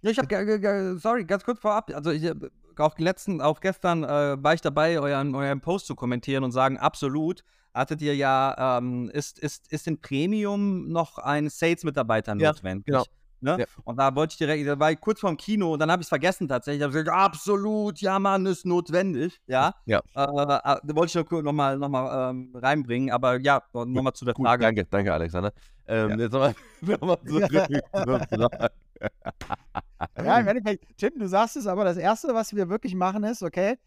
[0.02, 1.90] Ja, ich habe, sorry, ganz kurz vorab.
[1.92, 2.34] Also, ich, äh,
[2.76, 6.78] auch letzten, auch gestern äh, war ich dabei, euren, euren Post zu kommentieren und sagen,
[6.78, 7.42] absolut.
[7.74, 12.86] Hattet ihr ja, ähm, ist, ist, ist in Premium noch ein Sales-Mitarbeiter Ja, notwendig?
[12.86, 13.04] genau.
[13.40, 13.56] Ne?
[13.60, 13.66] Ja.
[13.84, 16.06] Und da wollte ich direkt, da war ich kurz vorm Kino und dann habe ich
[16.06, 16.80] es vergessen tatsächlich.
[16.80, 19.40] Ich habe gesagt, absolut, ja, Mann, ist notwendig.
[19.46, 19.74] Ja.
[19.86, 19.98] Ja.
[20.14, 23.10] Äh, äh, da wollte ich noch, noch mal, noch mal ähm, reinbringen.
[23.12, 24.62] Aber ja, nochmal zu der Gut, Frage.
[24.62, 25.52] danke, danke, Alexander.
[25.86, 26.16] Ähm, Ja.
[26.16, 27.50] Jetzt nochmal noch mal zurück.
[30.16, 33.42] Ja, im Endeffekt, Tim, du sagst es, aber das Erste, was wir wirklich machen, ist,
[33.42, 33.78] okay,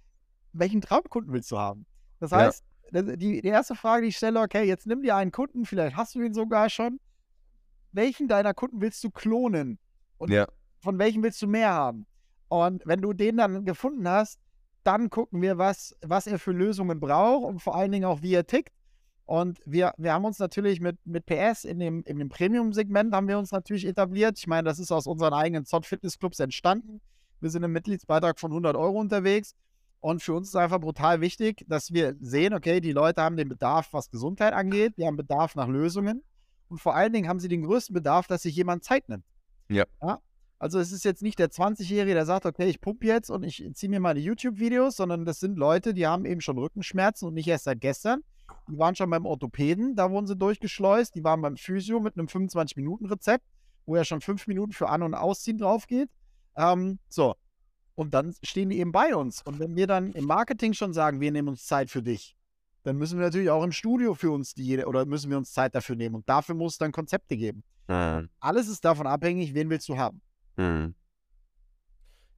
[0.54, 1.86] welchen Traumkunden willst du haben?
[2.20, 2.38] Das Ja.
[2.38, 5.66] heißt, das- die, die erste Frage, die ich stelle, okay, jetzt nimm dir einen Kunden,
[5.66, 7.00] vielleicht hast du ihn sogar schon.
[7.92, 9.80] Welchen deiner Kunden willst du klonen?
[10.18, 10.48] Und ja,
[10.80, 12.06] von welchem willst du mehr haben?
[12.48, 14.40] Und wenn du den dann gefunden hast,
[14.84, 18.34] dann gucken wir, was, was er für Lösungen braucht und vor allen Dingen auch, wie
[18.34, 18.74] er tickt.
[19.26, 23.28] Und wir, wir haben uns natürlich mit, mit PS in dem, in dem Premium-Segment haben
[23.28, 24.38] wir uns natürlich etabliert.
[24.38, 27.00] Ich meine, das ist aus unseren eigenen Zott Fitnessclubs entstanden.
[27.40, 29.56] Wir sind im Mitgliedsbeitrag von 100 Euro unterwegs.
[30.02, 33.48] Und für uns ist einfach brutal wichtig, dass wir sehen, okay, die Leute haben den
[33.48, 34.98] Bedarf, was Gesundheit angeht.
[34.98, 36.24] Die haben Bedarf nach Lösungen.
[36.72, 39.26] Und vor allen Dingen haben sie den größten Bedarf, dass sich jemand Zeit nimmt.
[40.00, 40.22] Ja.
[40.58, 43.70] Also es ist jetzt nicht der 20-Jährige, der sagt, okay, ich pumpe jetzt und ich
[43.74, 47.50] ziehe mir meine YouTube-Videos, sondern das sind Leute, die haben eben schon Rückenschmerzen und nicht
[47.50, 48.22] erst seit gestern.
[48.70, 51.14] Die waren schon beim Orthopäden, da wurden sie durchgeschleust.
[51.14, 53.44] Die waren beim Physio mit einem 25-Minuten-Rezept,
[53.86, 56.10] wo ja schon fünf Minuten für An- und Ausziehen drauf geht.
[56.56, 57.36] Ähm, so.
[57.96, 59.42] Und dann stehen die eben bei uns.
[59.42, 62.38] Und wenn wir dann im Marketing schon sagen, wir nehmen uns Zeit für dich,
[62.84, 65.76] dann müssen wir natürlich auch im Studio für uns die oder müssen wir uns Zeit
[65.76, 66.16] dafür nehmen.
[66.16, 67.64] Und dafür muss es dann Konzepte geben.
[67.88, 68.30] Mhm.
[68.40, 70.22] Alles ist davon abhängig, wen willst du haben.
[70.58, 70.96] Mhm.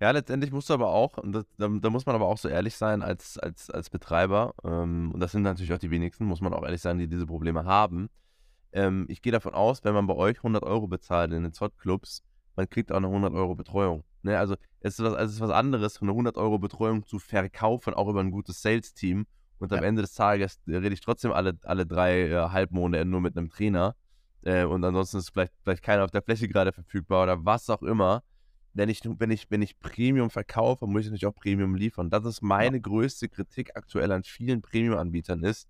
[0.01, 2.49] Ja, letztendlich musst du aber auch, und das, da, da muss man aber auch so
[2.49, 6.41] ehrlich sein als, als, als Betreiber, ähm, und das sind natürlich auch die wenigsten, muss
[6.41, 8.09] man auch ehrlich sein, die diese Probleme haben.
[8.73, 12.21] Ähm, ich gehe davon aus, wenn man bei euch 100 Euro bezahlt in den Zott-Clubs,
[12.57, 14.03] man kriegt auch eine 100 Euro Betreuung.
[14.23, 14.37] Ne?
[14.37, 18.09] Also es ist, was, es ist was anderes, eine 100 Euro Betreuung zu verkaufen, auch
[18.09, 19.25] über ein gutes Sales-Team.
[19.59, 19.85] Und am Ja.
[19.85, 23.95] Ende des Tages rede ich trotzdem alle, alle drei äh, Halbmonate nur mit einem Trainer.
[24.43, 27.81] Äh, und ansonsten ist vielleicht, vielleicht keiner auf der Fläche gerade verfügbar oder was auch
[27.81, 28.23] immer
[28.73, 32.09] wenn ich, wenn ich, wenn ich Premium verkaufe, muss ich natürlich auch Premium liefern.
[32.09, 35.67] Das ist meine größte Kritik aktuell an vielen Premium-Anbietern ist,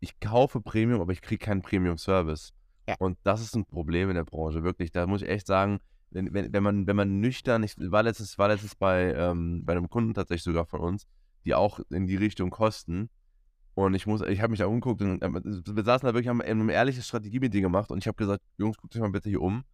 [0.00, 2.52] ich kaufe Premium, aber ich kriege keinen Premium-Service.
[2.88, 2.96] Ja.
[2.98, 4.92] Und das ist ein Problem in der Branche, wirklich.
[4.92, 5.78] Da muss ich echt sagen,
[6.10, 9.72] wenn, wenn, wenn, man, wenn man nüchtern, ich war letztes, war letztes bei, ähm, bei
[9.72, 11.06] einem Kunden tatsächlich sogar von uns,
[11.46, 13.08] die auch in die Richtung kosten.
[13.74, 16.42] Und ich muss, ich habe mich da umgeguckt und äh, wir saßen da wirklich, haben
[16.42, 19.64] ein ehrliches Strategie-Meeting gemacht und ich habe gesagt, Jungs, guckt euch mal bitte hier um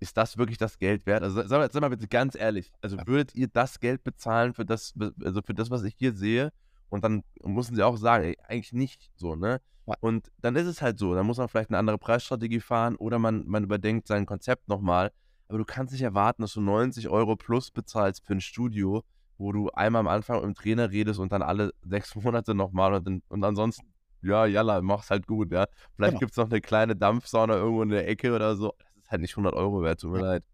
[0.00, 1.22] ist das wirklich das Geld wert?
[1.22, 4.64] Also sag mal, sag mal bitte ganz ehrlich, also würdet ihr das Geld bezahlen für
[4.64, 6.52] das, also für das, was ich hier sehe?
[6.90, 9.60] Und dann müssen sie auch sagen, ey, eigentlich nicht so, ne?
[10.00, 13.18] Und dann ist es halt so, dann muss man vielleicht eine andere Preisstrategie fahren oder
[13.18, 15.10] man, man überdenkt sein Konzept nochmal.
[15.48, 19.04] Aber du kannst nicht erwarten, dass du 90 Euro plus bezahlst für ein Studio,
[19.38, 22.94] wo du einmal am Anfang mit dem Trainer redest und dann alle sechs Monate nochmal
[22.94, 23.86] und, dann- und ansonsten,
[24.22, 25.66] ja, jalla, mach's halt gut, ja.
[25.96, 26.20] Vielleicht Genau.
[26.20, 28.72] gibt's noch eine kleine Dampfsauna irgendwo in der Ecke oder so.
[28.94, 30.24] Das ist halt nicht 100 Euro wert, tut mir Ja.
[30.24, 30.44] leid.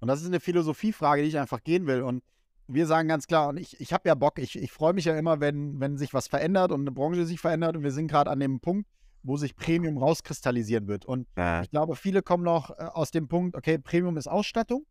[0.00, 2.00] Und das ist eine Philosophiefrage, die ich einfach gehen will.
[2.02, 2.22] Und
[2.66, 5.14] wir sagen ganz klar, und ich, ich habe ja Bock, ich, ich freue mich ja
[5.18, 7.76] immer, wenn, wenn sich was verändert und eine Branche sich verändert.
[7.76, 8.88] Und wir sind gerade an dem Punkt,
[9.22, 11.04] wo sich Premium rauskristallisieren wird.
[11.04, 14.86] Und Ja, ich glaube, viele kommen noch äh, aus dem Punkt, okay, Premium ist Ausstattung.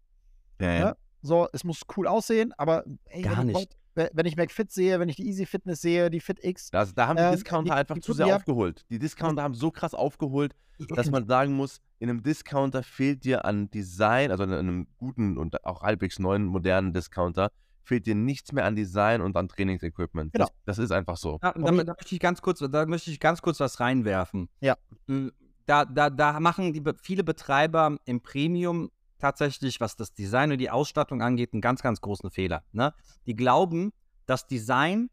[0.62, 0.95] ja, Ja.
[1.22, 3.78] So, es muss cool aussehen, aber ey, Gar wenn, ich nicht.
[3.96, 7.08] we- wenn ich McFit sehe, wenn ich die Easy Fitness sehe, die FitX, Also da
[7.08, 8.86] haben die Ähm, Discounter die- einfach die zu tun sehr aufgeholt.
[8.90, 10.80] Die Discounter haben so krass aufgeholt, dass
[11.12, 15.66] man sagen muss, in einem Discounter fehlt dir an Design, also in einem guten und
[15.66, 17.52] auch halbwegs neuen, modernen Discounter,
[17.84, 20.32] fehlt dir nichts mehr an Design und an Trainingsequipment.
[20.32, 20.46] Genau.
[20.46, 21.40] Das, das ist einfach so.
[21.42, 24.48] Ja, da, da, möchte ich ganz kurz, da möchte ich ganz kurz was reinwerfen.
[24.62, 24.78] Ja.
[25.08, 25.30] Mm,
[25.66, 30.70] Da, da, da machen die, viele Betreiber im Premium tatsächlich, was das Design und die
[30.70, 32.64] Ausstattung angeht, einen ganz, ganz großen Fehler.
[32.72, 32.94] Ne?
[33.26, 33.94] Die glauben,
[34.26, 35.10] dass Design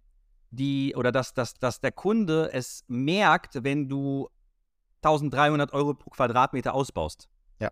[0.51, 4.29] die oder dass, dass, dass der Kunde es merkt, wenn du
[5.03, 7.29] 1300 Euro pro Quadratmeter ausbaust.
[7.61, 7.71] Ja.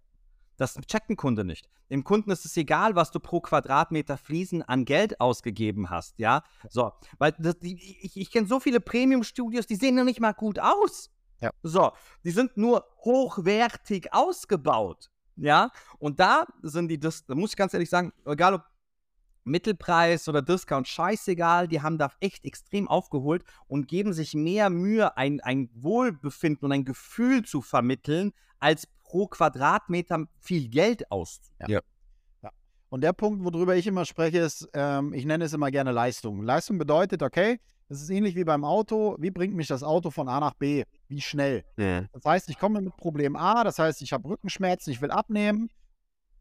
[0.57, 1.69] Das checkt ein Kunde nicht.
[1.91, 6.43] Dem Kunden ist es egal, was du pro Quadratmeter Fliesen an Geld ausgegeben hast, ja.
[6.69, 10.33] So, weil das, die, ich, ich kenne so viele Premium-Studios, die sehen noch nicht mal
[10.33, 11.11] gut aus.
[11.41, 11.51] Ja.
[11.63, 11.93] So,
[12.25, 15.71] die sind nur hochwertig ausgebaut, ja.
[15.99, 18.63] Und da sind die, das, da muss ich ganz ehrlich sagen, egal ob
[19.45, 25.17] Mittelpreis oder Discount, scheißegal, die haben da echt extrem aufgeholt und geben sich mehr Mühe,
[25.17, 31.73] ein, ein Wohlbefinden und ein Gefühl zu vermitteln, als pro Quadratmeter viel Geld auszugeben.
[32.89, 36.43] Und der Punkt, worüber ich immer spreche, ist, ähm, ich nenne es immer gerne Leistung.
[36.43, 37.59] Leistung bedeutet, okay,
[37.89, 39.17] es ist ähnlich wie beim Auto.
[39.19, 40.85] Wie bringt mich das Auto von A nach B?
[41.15, 41.65] Wie schnell?
[41.77, 42.07] Ja.
[42.13, 45.71] Das heißt, ich komme mit Problem A, das heißt, ich habe Rückenschmerzen, ich will abnehmen.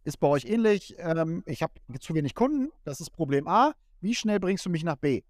[0.03, 0.95] Ist bei euch ähnlich.
[0.97, 3.73] Ähm, ich habe zu wenig Kunden, das ist Problem A.
[4.01, 5.21] Wie schnell bringst du mich nach B?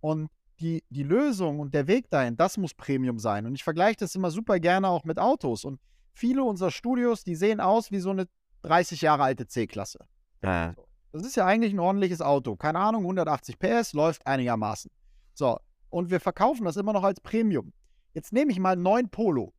[0.00, 0.28] Und
[0.60, 3.46] die, die Lösung und der Weg dahin, das muss Premium sein.
[3.46, 5.64] Und ich vergleiche das immer super gerne auch mit Autos.
[5.64, 5.80] Und
[6.12, 8.28] viele unserer Studios, die sehen aus wie so eine
[8.64, 10.00] 30 Jahre alte C-Klasse.
[10.44, 10.74] Ja.
[11.12, 12.54] Das ist ja eigentlich ein ordentliches Auto.
[12.54, 14.90] Keine Ahnung, 180 PS, läuft einigermaßen.
[15.32, 17.72] So, und wir verkaufen das immer noch als Premium.
[18.12, 19.52] Jetzt nehme ich mal einen neuen Polo.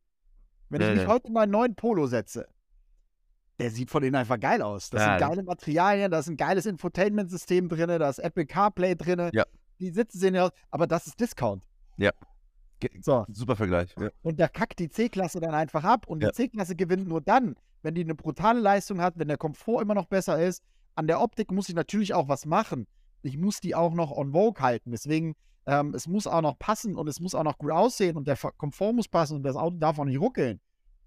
[0.68, 1.08] Wenn Ja, ich mich ja.
[1.08, 2.48] heute in meinen neuen Polo setze,
[3.58, 4.90] der sieht von innen einfach geil aus.
[4.90, 8.46] Da Ja, sind das- geile Materialien, da ist ein geiles Infotainment-System drin, da ist Apple
[8.46, 9.30] CarPlay drin.
[9.32, 9.44] Ja.
[9.80, 11.64] Die Sitze sehen ja aus, aber das ist Discount.
[11.96, 12.10] Ja.
[13.00, 13.94] So, Super Vergleich.
[13.98, 14.08] Ja.
[14.22, 16.06] und da kackt die C-Klasse dann einfach ab.
[16.08, 16.30] Und Ja.
[16.30, 19.94] die C-Klasse gewinnt nur dann, wenn die eine brutale Leistung hat, wenn der Komfort immer
[19.94, 20.64] noch besser ist.
[20.96, 22.86] An der Optik muss ich natürlich auch was machen.
[23.22, 24.90] Ich muss die auch noch on vogue halten.
[24.90, 25.36] Deswegen,
[25.66, 28.36] ähm, es muss auch noch passen und es muss auch noch gut aussehen und der
[28.36, 30.60] Komfort muss passen und das Auto darf auch nicht ruckeln.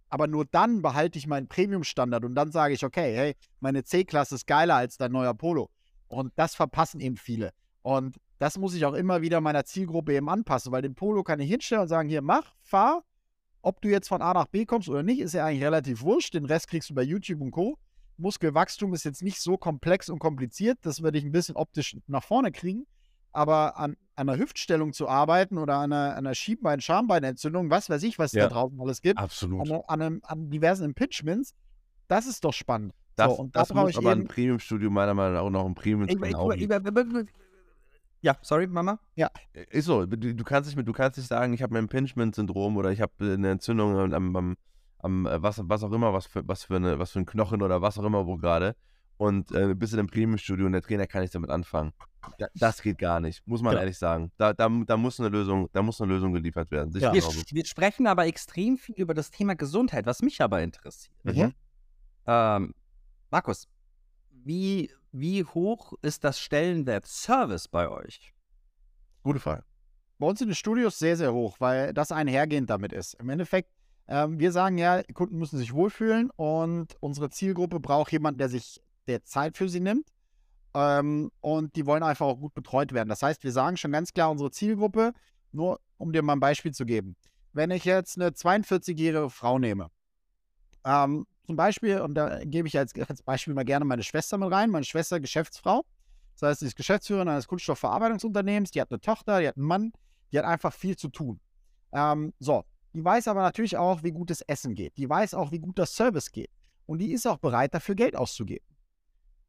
[0.09, 4.35] Aber nur dann behalte ich meinen Premium-Standard und dann sage ich, okay, hey, meine C-Klasse
[4.35, 5.69] ist geiler als dein neuer Polo.
[6.07, 7.51] Und das verpassen eben viele.
[7.81, 11.39] Und das muss ich auch immer wieder meiner Zielgruppe eben anpassen, weil den Polo kann
[11.39, 13.03] ich hinstellen und sagen, hier, mach, fahr.
[13.61, 16.35] Ob du jetzt von A nach B kommst oder nicht, ist ja eigentlich relativ wurscht.
[16.35, 17.77] Den Rest kriegst du bei YouTube und Co.
[18.17, 20.77] Muskelwachstum ist jetzt nicht so komplex und kompliziert.
[20.83, 22.85] Das werde ich ein bisschen optisch nach vorne kriegen.
[23.35, 28.17] Aber an, an einer Hüftstellung zu arbeiten oder an einer, einer Schienbein-Schambeinentzündung, was weiß ich,
[28.17, 28.43] was es Ja.
[28.47, 29.69] da draußen alles gibt, Absolut.
[29.69, 31.53] an, an, einem, an diversen Impingements,
[32.07, 32.93] das ist doch spannend.
[33.17, 35.49] Das, so, da das brauche muss ich aber eben, ein Premium-Studio meiner Meinung nach auch
[35.49, 37.27] noch ein premium Ich- ich- ich-
[38.21, 38.99] Ja, sorry, Mama.
[39.69, 42.77] Ist so, du, du kannst nicht, mit- du kannst nicht sagen, ich habe ein Impingement-Syndrom
[42.77, 44.55] oder ich habe eine Entzündung am, am,
[44.99, 47.61] am äh, was, was auch immer, was für, was, für eine, was für ein Knochen
[47.61, 48.75] oder was auch immer wo gerade
[49.17, 51.93] und äh, bist in einem Premium-Studio und der Trainer kann nicht damit anfangen.
[52.39, 53.81] Da, das geht gar nicht, muss man Ja.
[53.81, 54.31] ehrlich sagen.
[54.37, 56.91] Da, da, da muss eine Lösung, da muss eine Lösung geliefert werden.
[56.91, 61.13] Sicher Wir, wir sprechen aber extrem viel über das Thema Gesundheit, was mich aber interessiert.
[61.23, 61.53] Mhm.
[62.25, 62.73] Ähm,
[63.29, 63.67] Markus,
[64.31, 68.33] wie, wie hoch ist das Stellenwert Service bei euch?
[69.23, 69.63] Gute Frage.
[70.17, 73.15] bei uns in den Studios sehr, sehr hoch, weil das einhergehend damit ist.
[73.15, 73.69] Im Endeffekt,
[74.07, 78.81] ähm, wir sagen ja, Kunden müssen sich wohlfühlen und unsere Zielgruppe braucht jemanden, der sich
[79.07, 80.07] der Zeit für sie nimmt.
[80.73, 83.09] Ähm, und die wollen einfach auch gut betreut werden.
[83.09, 85.13] Das heißt, wir sagen schon ganz klar unsere Zielgruppe,
[85.51, 87.15] nur um dir mal ein Beispiel zu geben.
[87.53, 89.89] Wenn ich jetzt eine 42-jährige Frau nehme,
[90.83, 94.51] ähm, zum Beispiel, und da gebe ich als, als Beispiel mal gerne meine Schwester mit
[94.51, 95.85] rein, meine Schwester Geschäftsfrau.
[96.33, 99.93] Das heißt, sie ist Geschäftsführerin eines Kunststoffverarbeitungsunternehmens, die hat eine Tochter, die hat einen Mann,
[100.31, 101.39] die hat einfach viel zu tun.
[101.93, 104.97] Ähm, so, die weiß aber natürlich auch, wie gut das Essen geht.
[104.97, 106.49] Die weiß auch, wie gut das Service geht.
[106.85, 108.65] Und die ist auch bereit, dafür Geld auszugeben.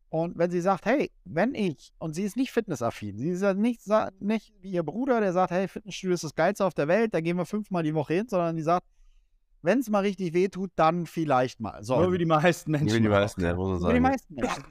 [0.08, 3.54] Und wenn sie sagt, hey, wenn ich, und sie ist nicht fitnessaffin, sie ist ja
[3.54, 6.86] nicht, sa- nicht wie ihr Bruder, der sagt, hey, Fitnessstudio ist das Geilste auf der
[6.88, 8.86] Welt, da gehen wir fünfmal die Woche hin, sondern die sagt,
[9.62, 11.82] wenn es mal richtig weh tut, dann vielleicht mal.
[11.82, 12.96] So, Nur wie die meisten Menschen.
[12.96, 14.02] Wie die meisten, ja, muss man für die sagen.
[14.02, 14.64] meisten Menschen.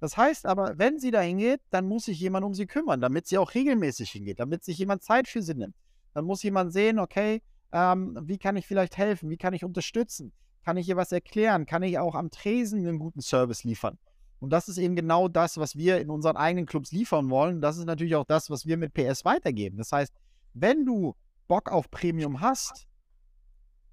[0.00, 3.26] Das heißt aber, wenn sie da hingeht, dann muss sich jemand um sie kümmern, damit
[3.28, 5.76] sie auch regelmäßig hingeht, damit sich jemand Zeit für sie nimmt.
[6.12, 7.40] Dann muss jemand sehen, okay,
[7.72, 10.32] ähm, wie kann ich vielleicht helfen, wie kann ich unterstützen,
[10.64, 13.96] kann ich ihr was erklären, kann ich auch am Tresen einen guten Service liefern.
[14.42, 17.60] Und das ist eben genau das, was wir in unseren eigenen Clubs liefern wollen.
[17.60, 19.78] Das ist natürlich auch das, was wir mit PS weitergeben.
[19.78, 20.12] Das heißt,
[20.52, 21.14] wenn du
[21.46, 22.88] Bock auf Premium hast,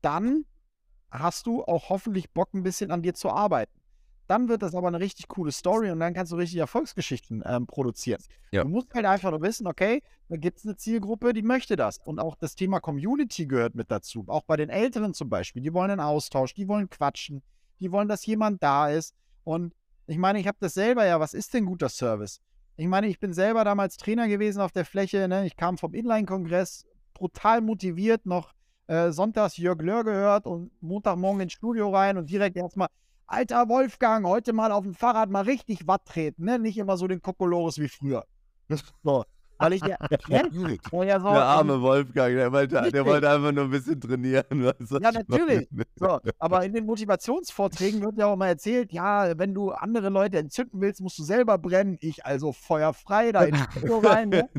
[0.02, 0.46] dann
[1.12, 3.80] hast du auch hoffentlich Bock, ein bisschen an dir zu arbeiten.
[4.26, 7.68] Dann wird das aber eine richtig coole Story und dann kannst du richtig Erfolgsgeschichten ähm,
[7.68, 8.24] produzieren.
[8.52, 8.64] Ja.
[8.64, 12.00] Du musst halt einfach nur wissen, okay, da gibt es eine Zielgruppe, die möchte das.
[12.00, 14.24] Und auch das Thema Community gehört mit dazu.
[14.26, 15.62] Auch bei den Älteren zum Beispiel.
[15.62, 17.44] Die wollen einen Austausch, die wollen quatschen,
[17.80, 19.14] die wollen, dass jemand da ist.
[19.44, 19.76] Und
[20.10, 22.42] ich meine, ich habe das selber ja, was ist denn guter Service?
[22.78, 25.28] Ich meine, ich bin selber damals Trainer gewesen auf der Fläche.
[25.28, 25.46] Ne?
[25.46, 28.54] Ich kam vom Inline-Kongress, brutal motiviert, noch
[28.88, 32.88] äh, sonntags Jörg Löhr gehört und Montagmorgen ins Studio rein und direkt erstmal,
[33.28, 36.58] alter Wolfgang, heute mal auf dem Fahrrad mal richtig Watt treten, ne?
[36.58, 38.26] Nicht immer so den Kokolores wie früher.
[39.04, 39.26] So,
[39.60, 39.98] weil ich ja,
[40.92, 44.46] oh ja, so, Der arme Wolfgang, der wollte, der wollte einfach nur ein bisschen trainieren.
[44.52, 45.70] weißt du, Ja, natürlich.
[45.96, 50.40] So, aber in den Motivationsvorträgen wird ja auch mal erzählt, ja, wenn du andere Leute
[50.40, 51.98] entzünden willst, musst du selber brennen.
[52.00, 54.50] Ich also feuerfrei da ins Studio rein, ne?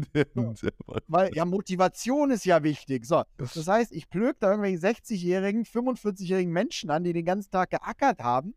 [1.09, 3.07] Weil ja, Motivation ist ja wichtig.
[3.07, 7.71] So, das heißt, ich plög da irgendwelche 60-jährigen, 45-jährigen Menschen an, die den ganzen Tag
[7.71, 8.55] geackert haben.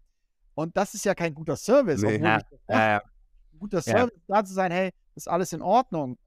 [0.56, 2.02] Und das ist ja kein guter Service.
[2.02, 2.18] Nee.
[2.18, 2.40] Ja,
[2.70, 2.98] ja, ja.
[3.54, 3.82] ein guter Ja.
[3.82, 6.18] Service da zu sein, hey, ist alles in Ordnung.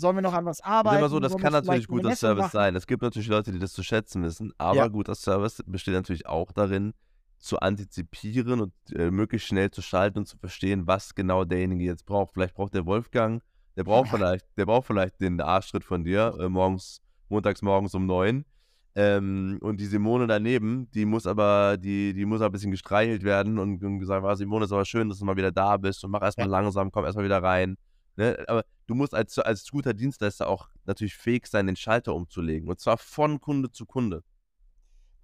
[0.00, 0.96] Sollen wir noch an was arbeiten?
[0.98, 2.52] immer so, das Sollen kann natürlich guter Service machen?
[2.52, 2.76] sein.
[2.76, 4.88] Es gibt natürlich Leute, die das zu schätzen wissen, aber Ja.
[4.88, 6.92] guter Service besteht natürlich auch darin,
[7.38, 12.04] zu antizipieren und äh, möglichst schnell zu schalten und zu verstehen, was genau derjenige jetzt
[12.04, 12.32] braucht.
[12.34, 13.42] Vielleicht braucht der Wolfgang,
[13.76, 18.06] der braucht vielleicht, der braucht vielleicht den Arschtritt von dir, äh, morgens, montags morgens um
[18.06, 18.44] neun.
[18.96, 23.58] Ähm, und die Simone daneben, die muss aber, die, die muss ein bisschen gestreichelt werden
[23.58, 26.10] und, und gesagt, war Simone, ist aber schön, dass du mal wieder da bist und
[26.10, 27.76] mach erstmal langsam, komm erstmal wieder rein.
[28.20, 28.44] Ne?
[28.48, 32.68] Aber du musst als, als guter Dienstleister auch natürlich fähig sein, den Schalter umzulegen.
[32.68, 34.22] Und zwar von Kunde zu Kunde.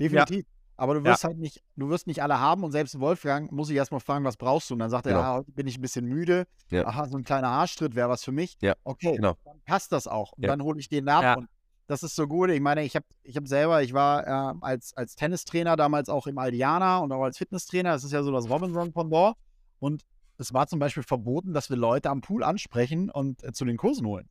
[0.01, 0.47] Definitiv.
[0.78, 3.76] Aber du wirst halt nicht, du wirst nicht alle haben und selbst Wolfgang muss ich
[3.76, 4.74] erstmal fragen, was brauchst du?
[4.74, 5.18] Und dann sagt Genau.
[5.18, 6.47] er, ja, heute bin ich ein bisschen müde.
[6.70, 6.86] Ja.
[6.86, 8.59] Aha, so ein kleiner Haarschritt wäre was für mich.
[8.61, 9.36] Ja, Okay, genau.
[9.44, 10.32] dann passt das auch.
[10.32, 10.49] Und Ja.
[10.51, 11.34] dann hole ich den ab Ja.
[11.36, 11.49] und
[11.86, 12.51] das ist so gut.
[12.51, 16.26] Ich meine, ich habe ich hab selber, ich war äh, als, als Tennistrainer damals auch
[16.26, 17.92] im Aldiana und auch als Fitnesstrainer.
[17.92, 19.34] Das ist ja so das Robinson-Pendant.
[19.78, 20.03] Und
[20.39, 23.76] es war zum Beispiel verboten, dass wir Leute am Pool ansprechen und äh, zu den
[23.76, 24.28] Kursen holen.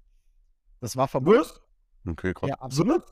[0.80, 1.39] Das war verboten.
[1.39, 1.62] Was?
[2.08, 2.49] Okay, krass.
[2.49, 3.03] Ja, absolut.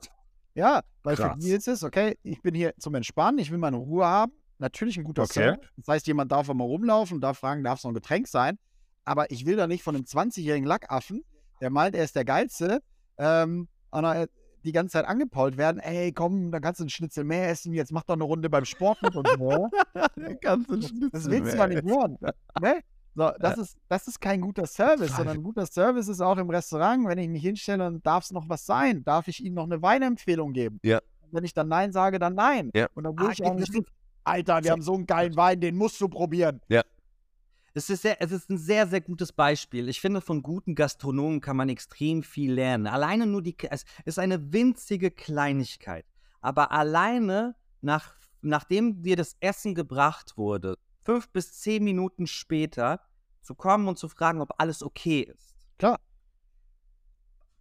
[0.56, 1.40] Ja, weil für Krass.
[1.40, 4.34] die ist es, okay, ich bin hier zum Entspannen, ich will meine Ruhe haben.
[4.60, 5.34] Natürlich ein guter Okay.
[5.34, 5.68] Service.
[5.78, 8.28] Das heißt, jemand darf auch mal rumlaufen und darf fragen, darf es noch ein Getränk
[8.28, 8.60] sein.
[9.04, 11.24] Aber ich will da nicht von einem 20-jährigen Lackaffen,
[11.60, 12.82] der meint, er ist der Geilste,
[13.18, 14.30] ähm, und er-
[14.64, 15.80] die ganze Zeit angepault werden.
[15.80, 18.66] Ey, komm, da kannst du einen Schnitzel mehr essen, jetzt mach doch eine Runde beim
[18.66, 19.70] Sport mit und so.
[20.42, 20.68] Ganz
[21.12, 22.18] Das willst du mal nicht hören.
[22.62, 22.82] Ne?
[23.16, 26.50] So, das, ist, das ist kein guter Service, sondern ein guter Service ist auch im
[26.50, 29.66] Restaurant, wenn ich mich hinstelle und darf es noch was sein, darf ich Ihnen noch
[29.66, 30.80] eine Weinempfehlung geben.
[30.84, 30.98] Ja.
[31.22, 32.72] Und wenn ich dann Nein sage, dann Nein.
[32.74, 32.88] Ja.
[32.96, 33.88] Und dann Ah, ich auch ich- nicht,
[34.24, 36.62] Alter, wir haben so einen geilen Wein, den musst du probieren.
[37.76, 39.90] Es ist, sehr, es ist ein sehr, sehr gutes Beispiel.
[39.90, 42.86] Ich finde, von guten Gastronomen kann man extrem viel lernen.
[42.86, 46.06] Alleine nur die, es ist eine winzige Kleinigkeit.
[46.40, 53.02] Aber alleine, nach, nachdem dir das Essen gebracht wurde, fünf bis zehn Minuten später
[53.42, 55.56] zu kommen und zu fragen, ob alles okay ist.
[55.80, 56.00] Klar.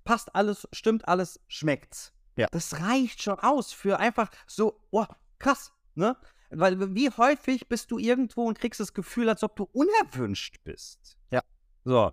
[0.05, 2.13] Passt alles, stimmt alles, schmeckt's.
[2.37, 2.49] Ja.
[2.51, 5.07] Das reicht schon aus für einfach so, oh,
[5.39, 6.17] krass, ne?
[6.55, 11.17] Weil wie häufig bist du irgendwo und kriegst das Gefühl, als ob du unerwünscht bist.
[11.31, 11.41] Ja.
[11.85, 12.13] So.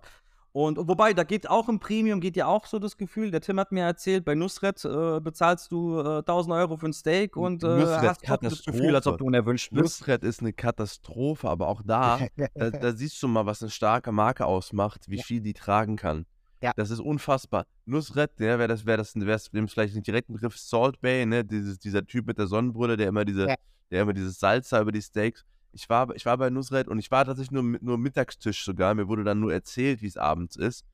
[0.52, 3.40] Und, und wobei, da geht auch im Premium, geht ja auch so das Gefühl, der
[3.40, 7.36] Tim hat mir erzählt, bei Nusret äh, bezahlst du äh, 1000 Euro für ein Steak
[7.36, 10.00] und äh, hast das Gefühl, als ob du unerwünscht bist.
[10.00, 12.18] Nusret ist eine Katastrophe, aber auch da,
[12.54, 15.22] da, da siehst du mal, was eine starke Marke ausmacht, wie Ja.
[15.22, 16.26] viel die tragen kann.
[16.62, 16.72] Ja.
[16.76, 17.64] Das ist unfassbar.
[17.84, 21.26] Nusret, ja, wer das, wer das, wer es vielleicht nicht direkt einen Begriff Salt Bay,
[21.26, 23.54] ne, dieses, dieser Typ mit der Sonnenbrille, der immer diese, Ja.
[23.90, 25.44] Der immer dieses Salz über die Steaks.
[25.72, 28.94] Ich war, ich war bei Nusret und ich war tatsächlich nur, nur Mittagstisch sogar.
[28.94, 30.84] Mir wurde dann nur erzählt, wie es abends ist.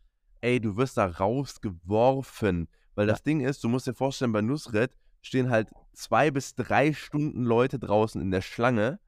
[0.41, 2.69] Ey, du wirst da rausgeworfen.
[2.95, 6.93] Weil das Ding ist, du musst dir vorstellen, bei Nusret stehen halt zwei bis drei
[6.93, 8.99] Stunden Leute draußen in der Schlange.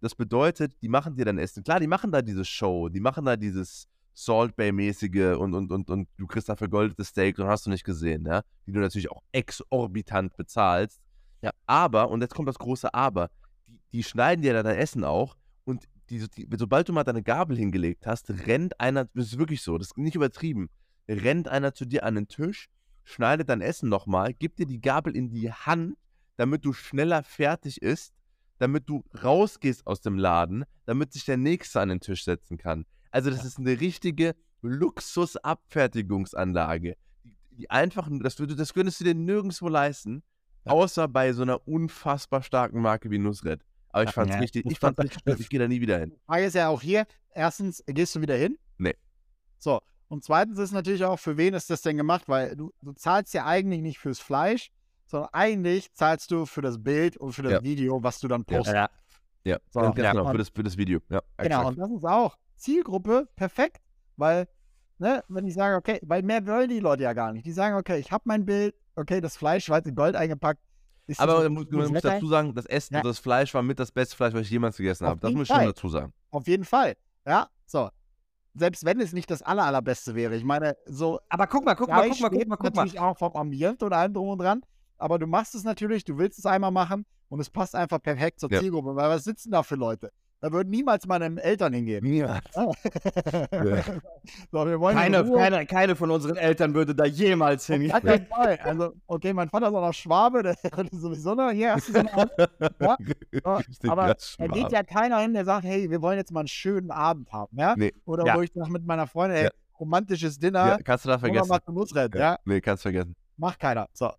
[0.00, 1.64] Das bedeutet, die machen dir dann Essen.
[1.64, 5.90] Klar, die machen da diese Show, die machen da dieses Salt Bay-mäßige und, und, und,
[5.90, 8.42] und du kriegst da vergoldetes Steak und hast du nicht gesehen, ja?
[8.66, 11.00] Die du natürlich auch exorbitant bezahlst.
[11.46, 13.30] Ja, aber, und jetzt kommt das große Aber,
[13.68, 17.22] die, die schneiden dir da dein Essen auch und die, die, sobald du mal deine
[17.22, 20.70] Gabel hingelegt hast, rennt einer, das ist wirklich so, das ist nicht übertrieben,
[21.08, 22.68] rennt einer zu dir an den Tisch,
[23.04, 25.96] schneidet dein Essen nochmal, gibt dir die Gabel in die Hand,
[26.34, 28.12] damit du schneller fertig isst,
[28.58, 32.86] damit du rausgehst aus dem Laden, damit sich der Nächste an den Tisch setzen kann.
[33.12, 36.96] Also das ist eine richtige Luxusabfertigungsanlage.
[37.24, 40.24] Die, die einfach, das, das könntest du dir nirgendwo leisten,
[40.66, 43.60] außer bei so einer unfassbar starken Marke wie Nusret.
[43.90, 44.40] Aber ich fand's Ja.
[44.40, 46.12] richtig, ich fand's richtig gut, ich gehe da nie wieder hin.
[46.26, 48.58] Frage ist ja auch hier, erstens, gehst du wieder hin?
[48.78, 48.94] Nee.
[49.58, 52.24] So, und zweitens ist natürlich auch, für wen ist das denn gemacht?
[52.28, 54.70] Weil du, du zahlst ja eigentlich nicht fürs Fleisch,
[55.06, 57.62] sondern eigentlich zahlst du für das Bild und für das Ja.
[57.62, 58.74] Video, was du dann postest.
[58.74, 58.90] Ja.
[59.44, 60.10] Ja, So, ganz ja.
[60.12, 60.98] genau, für das, für das Video.
[61.08, 61.66] Ja, Genau, exakt.
[61.68, 63.80] und das ist auch Zielgruppe perfekt,
[64.16, 64.48] weil,
[64.98, 67.46] ne, wenn ich sage, okay, weil mehr wollen die Leute ja gar nicht.
[67.46, 70.60] Die sagen, okay, ich habe mein Bild, okay, das Fleisch war jetzt in Gold eingepackt.
[71.06, 73.02] Ist Aber das man muss, man muss dazu sagen, das Essen, Ja.
[73.02, 75.20] das Fleisch war mit das beste Fleisch, was ich jemals gegessen Auf habe.
[75.20, 76.12] Das muss ich schon dazu sagen.
[76.30, 76.96] Auf jeden Fall.
[77.26, 77.88] Ja, so.
[78.54, 80.34] Selbst wenn es nicht das aller, allerbeste wäre.
[80.34, 82.82] Ich meine, so Aber guck mal, guck mal, guck mal, guck mal, guck mal.
[82.84, 84.62] natürlich auch vom Ambiente und allem drum und dran.
[84.98, 88.40] Aber du machst es natürlich, du willst es einmal machen und es passt einfach perfekt
[88.40, 88.58] zur Ja.
[88.60, 88.96] Zielgruppe.
[88.96, 90.10] Weil was sitzen da für Leute?
[90.46, 92.04] Da würden niemals meine Eltern hingehen.
[94.52, 97.90] So, wir wollen in Keine, keine, keine von unseren Eltern würde da jemals hingehen.
[97.90, 98.56] gar keinen Fall.
[98.62, 101.92] Also, okay, mein Vater ist auch noch Schwabe, der hat sowieso noch hier so.
[101.98, 102.96] Ja,
[103.44, 106.40] so, Richtig aber da geht ja keiner hin, der sagt, hey, wir wollen jetzt mal
[106.40, 107.74] einen schönen Abend haben, ja?
[107.76, 107.92] Nee.
[108.04, 108.36] Oder Ja.
[108.36, 109.50] wo ich sage mit meiner Freundin, ey, Ja.
[109.80, 111.48] romantisches Dinner, Ja, kannst du da oder vergessen.
[111.48, 112.38] mal zum Nussred, ja.
[112.44, 113.16] Nee, kannst vergessen.
[113.36, 113.88] Macht keiner.
[113.94, 114.12] So.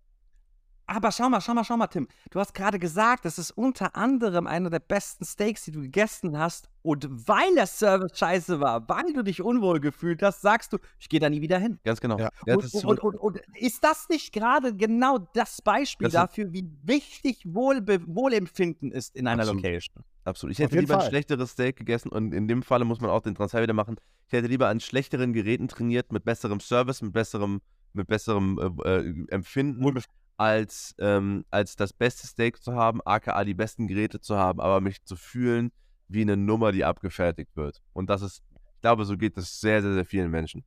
[0.90, 2.08] Aber schau mal, schau mal, schau mal, Tim.
[2.30, 6.38] Du hast gerade gesagt, das ist unter anderem einer der besten Steaks, die du gegessen
[6.38, 6.70] hast.
[6.80, 11.10] Und weil der Service scheiße war, weil du dich unwohl gefühlt hast, sagst du, ich
[11.10, 11.78] gehe da nie wieder hin.
[11.84, 12.18] Ganz genau.
[12.18, 12.30] Ja.
[12.46, 16.14] Ja, und, das ist und, und, und ist das nicht gerade genau das Beispiel Das
[16.14, 19.62] ist- dafür, wie wichtig Wohlbe Wohlempfinden ist in einer Absolut.
[19.62, 20.04] Location?
[20.24, 20.52] Absolut.
[20.52, 21.10] Ich hätte lieber ein Fall.
[21.10, 23.96] schlechteres Steak gegessen und in dem Falle muss man auch den Transfer wieder machen.
[24.26, 27.60] Ich hätte lieber an schlechteren Geräten trainiert, mit besserem Service, mit besserem,
[27.92, 29.82] mit besserem äh, äh, Empfinden,
[30.38, 34.80] als, ähm, als das beste Steak zu haben, aka die besten Geräte zu haben, aber
[34.80, 35.72] mich zu fühlen
[36.06, 37.82] wie eine Nummer, die abgefertigt wird.
[37.92, 40.64] Und das ist, ich glaube, so geht es sehr, sehr, sehr vielen Menschen.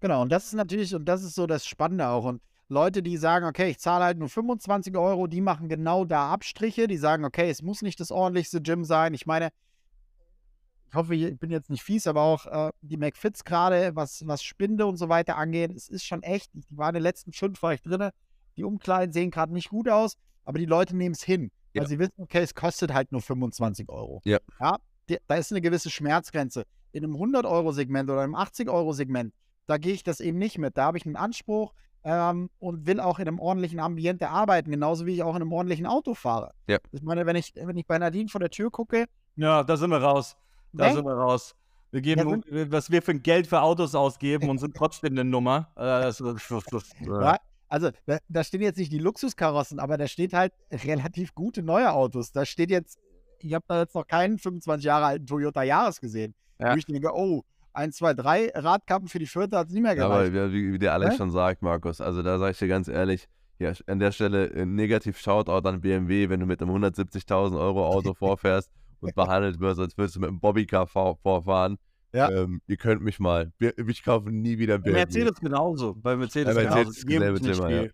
[0.00, 2.24] Genau, und das ist natürlich, und das ist so das Spannende auch.
[2.24, 6.30] Und Leute, die sagen, okay, ich zahle halt nur 25 Euro, die machen genau da
[6.30, 9.14] Abstriche, die sagen, okay, es muss nicht das ordentlichste Gym sein.
[9.14, 9.48] Ich meine,
[10.88, 14.42] ich hoffe, ich bin jetzt nicht fies, aber auch äh, die McFits gerade, was, was
[14.42, 17.62] Spinde und so weiter angeht, es ist schon echt, die waren in den letzten fünf
[17.62, 18.10] war ich drin,
[18.56, 21.88] die Umkleiden sehen gerade nicht gut aus, aber die Leute nehmen es hin, weil Ja.
[21.88, 24.20] sie wissen, okay, es kostet halt nur 25 Euro.
[24.24, 24.38] Ja.
[24.60, 24.76] ja
[25.08, 26.64] die, da ist eine gewisse Schmerzgrenze.
[26.92, 29.32] In einem 100-Euro-Segment oder einem 80-Euro-Segment,
[29.66, 30.76] da gehe ich das eben nicht mit.
[30.76, 35.06] Da habe ich einen Anspruch ähm, und will auch in einem ordentlichen Ambiente arbeiten, genauso
[35.06, 36.52] wie ich auch in einem ordentlichen Auto fahre.
[36.68, 36.78] Ja.
[36.92, 39.90] Ich meine, wenn ich, wenn ich bei Nadine vor der Tür gucke, Ja, da sind
[39.90, 40.36] wir raus.
[40.72, 41.54] Da sind wir raus.
[41.90, 45.68] Wir geben, was wir für ein Geld für Autos ausgeben und sind trotzdem eine Nummer.
[45.76, 47.38] Äh, Das, das, das, das, Ja,
[47.68, 51.92] also da, da stehen jetzt nicht die Luxuskarossen, aber da steht halt relativ gute neue
[51.92, 52.32] Autos.
[52.32, 52.98] Da steht jetzt,
[53.40, 56.34] ich habe da jetzt noch keinen 25 Jahre alten Toyota Yaris gesehen.
[56.58, 56.72] Ja.
[56.72, 57.42] Wo ich denke, oh,
[57.74, 60.52] 1, 2, 3 Radkappen für die vierte hat es nicht mehr Ja, aber gereicht.
[60.52, 61.16] wie, wie der Alex Hä?
[61.18, 64.64] schon sagt, Markus, also da sage ich dir ganz ehrlich, ja, an der Stelle äh,
[64.66, 69.80] negativ Shoutout an BMW, wenn du mit einem 170.000 Euro Auto vorfährst und behandelt wirst,
[69.80, 71.76] als würdest du mit einem Bobbycar vor, vorfahren.
[72.12, 72.30] Ja.
[72.30, 73.52] Ähm, ihr könnt mich mal.
[73.58, 74.92] Ich kaufe nie wieder Bei.
[74.92, 75.94] Mercedes genauso.
[75.94, 76.76] Bei Mercedes, Bei genauso.
[76.76, 77.90] Mercedes sich nicht Thema, ja.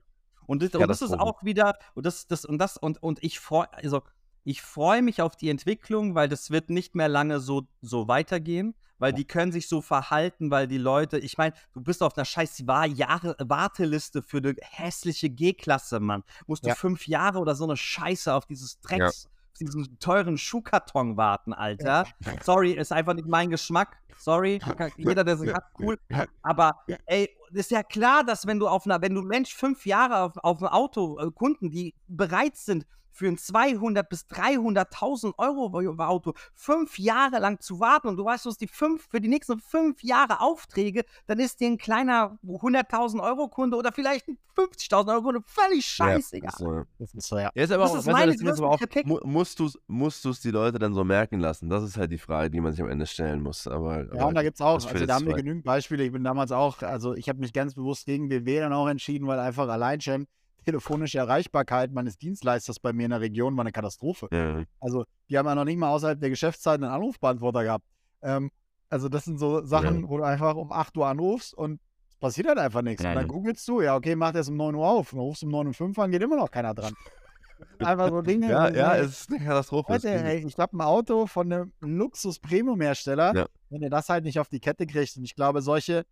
[0.47, 3.41] Und das, und das ist auch wieder, und das, das, und das, und, und ich
[3.41, 4.03] freue, also
[4.45, 8.75] ich freue mich auf die Entwicklung, weil das wird nicht mehr lange so, so weitergehen,
[8.99, 12.25] weil die können sich so verhalten, weil die Leute, ich meine, du bist auf einer
[12.25, 12.59] scheiß
[12.95, 16.23] Jahre, Warteliste für eine hässliche G-Klasse, Mann.
[16.47, 16.75] Musst du Ja.
[16.75, 19.29] fünf Jahre oder so eine Scheiße auf dieses Drecks,
[19.61, 22.07] diesen teuren Schuhkarton warten, Alter.
[22.43, 23.97] Sorry, ist einfach nicht mein Geschmack.
[24.19, 24.61] Sorry,
[24.97, 25.99] jeder, der sich hat, cool.
[26.43, 30.21] Aber ey, ist ja klar, dass wenn du auf einer, wenn du Mensch fünf Jahre
[30.21, 35.73] auf, auf einem Auto, äh, Kunden, die bereit sind, für ein 200 bis 300.000 Euro
[36.03, 39.29] Auto fünf Jahre lang zu warten und du weißt, du hast die fünf, für die
[39.29, 44.39] nächsten fünf Jahre Aufträge, dann ist dir ein kleiner 100.000 Euro Kunde oder vielleicht ein
[44.57, 46.53] 50.000 Euro Kunde völlig scheißegal.
[46.61, 46.85] Ja.
[46.99, 47.51] Das ist so, ja.
[47.55, 48.81] Ist aber Das auch, ist meine das aber auch
[49.25, 51.69] musst du es musst du's die Leute dann so merken lassen?
[51.69, 53.67] Das ist halt die Frage, die man sich am Ende stellen muss.
[53.67, 56.05] Aber, Ja, aber und da gibt es auch, also da haben wir genügend Beispiele.
[56.05, 59.27] Ich bin damals auch, also ich habe mich ganz bewusst gegen BW dann auch entschieden,
[59.27, 60.27] weil einfach allein schon
[60.65, 64.29] telefonische Erreichbarkeit meines Dienstleisters bei mir in der Region war eine Katastrophe.
[64.33, 67.85] Ja, Also die haben ja noch nicht mal außerhalb der Geschäftszeiten einen Anrufbeantworter gehabt.
[68.23, 68.51] Ähm,
[68.89, 72.47] also das sind so Sachen, wo du einfach um 8 Uhr anrufst und es passiert
[72.49, 73.03] halt einfach nichts.
[73.03, 73.33] Ja, und dann ja.
[73.33, 75.13] googelst du, ja okay, mach das um 9 Uhr auf.
[75.13, 76.93] Und dann rufst du um 9 Uhr 5 an, geht immer noch keiner dran.
[77.79, 78.51] einfach so Dinge.
[78.51, 79.93] ja, ja, es ist eine Katastrophe.
[79.93, 83.47] Leute, ey, ich glaube, ein Auto von einem Luxus-Premium-Hersteller, Ja.
[83.71, 85.17] wenn ihr das halt nicht auf die Kette kriegt.
[85.17, 86.05] Und ich glaube, solche,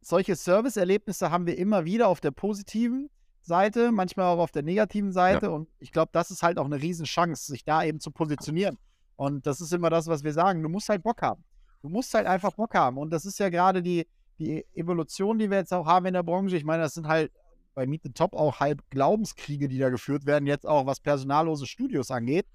[0.00, 3.10] solche Service-Erlebnisse haben wir immer wieder auf der positiven
[3.48, 5.50] Seite, manchmal auch auf der negativen Seite.
[5.50, 8.78] Und ich glaube, das ist halt auch eine Riesenchance, sich da eben zu positionieren.
[9.16, 10.62] Und das ist immer das, was wir sagen.
[10.62, 11.42] Du musst halt Bock haben.
[11.82, 12.98] Du musst halt einfach Bock haben.
[12.98, 14.06] Und das ist ja gerade die,
[14.38, 16.56] die Evolution, die wir jetzt auch haben in der Branche.
[16.56, 17.32] Ich meine, das sind halt
[17.74, 21.66] bei Meet the Top auch halb Glaubenskriege, die da geführt werden, jetzt auch was personallose
[21.66, 22.46] Studios angeht.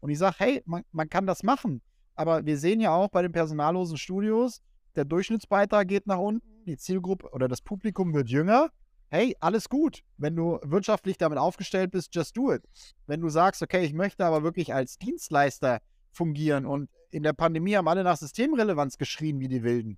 [0.00, 1.82] Und ich sage, hey, man, man kann das machen.
[2.14, 4.62] Aber wir sehen ja auch bei den personallosen Studios,
[4.94, 8.70] der Durchschnittsbeitrag geht nach unten, die Zielgruppe oder das Publikum wird jünger.
[9.08, 10.02] Hey, alles gut.
[10.16, 12.62] Wenn du wirtschaftlich damit aufgestellt bist, just do it.
[13.06, 15.80] Wenn du sagst, okay, ich möchte aber wirklich als Dienstleister
[16.10, 19.96] fungieren und in der Pandemie haben alle nach Systemrelevanz geschrien wie die Wilden.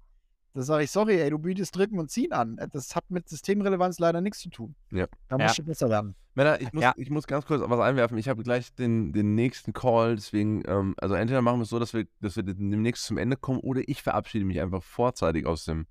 [0.54, 2.56] Da sage ich, sorry, ey, du bietest Drücken und Ziehen an.
[2.72, 4.74] Das hat mit Systemrelevanz leider nichts zu tun.
[4.90, 5.06] Ja.
[5.28, 5.44] Da Ja.
[5.44, 6.14] musst du besser werden.
[6.34, 6.92] Männer, ich muss, Ja.
[6.96, 8.18] ich muss ganz kurz was einwerfen.
[8.18, 11.78] Ich habe gleich den, den nächsten Call, deswegen, ähm, also entweder machen wir es so,
[11.78, 15.64] dass wir, dass wir demnächst zum Ende kommen, oder ich verabschiede mich einfach vorzeitig aus
[15.64, 15.86] dem,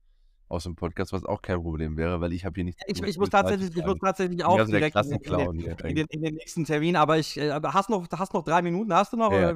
[0.50, 2.80] aus dem Podcast, was auch kein Problem wäre, weil ich habe hier nicht.
[2.88, 4.00] Ich, ich, muss tatsächlich, ich muss schreiben.
[4.00, 7.38] tatsächlich Ich auch also direkt in, in, in, den, in den nächsten Termin, aber ich
[7.38, 9.32] äh, hast noch, hast noch drei Minuten, hast du noch?
[9.32, 9.56] Ja, oder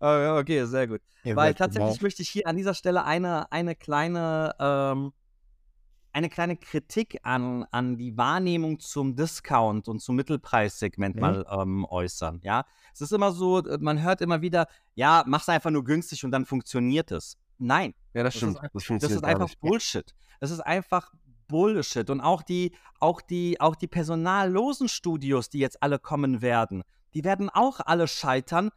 [0.00, 1.00] ja, okay, sehr gut.
[1.24, 5.12] Weil tatsächlich möchte ich hier an dieser Stelle eine, eine kleine ähm,
[6.16, 11.20] eine kleine Kritik an, an die Wahrnehmung zum Discount und zum Mittelpreissegment Mhm.
[11.20, 12.40] mal ähm, äußern.
[12.42, 16.24] Ja, es ist immer so, äh, man hört immer wieder, ja, mach's einfach nur günstig
[16.24, 17.36] und dann funktioniert es.
[17.58, 18.54] Nein, Ja, das Das stimmt.
[18.56, 19.60] ist Das, Das funktioniert ist einfach nicht.
[19.60, 20.14] Bullshit.
[20.40, 21.12] Das ist einfach
[21.48, 22.10] Bullshit.
[22.10, 26.82] Und auch die, auch die, auch die personallosen Studios, die jetzt alle kommen werden,
[27.14, 28.70] die werden auch alle scheitern,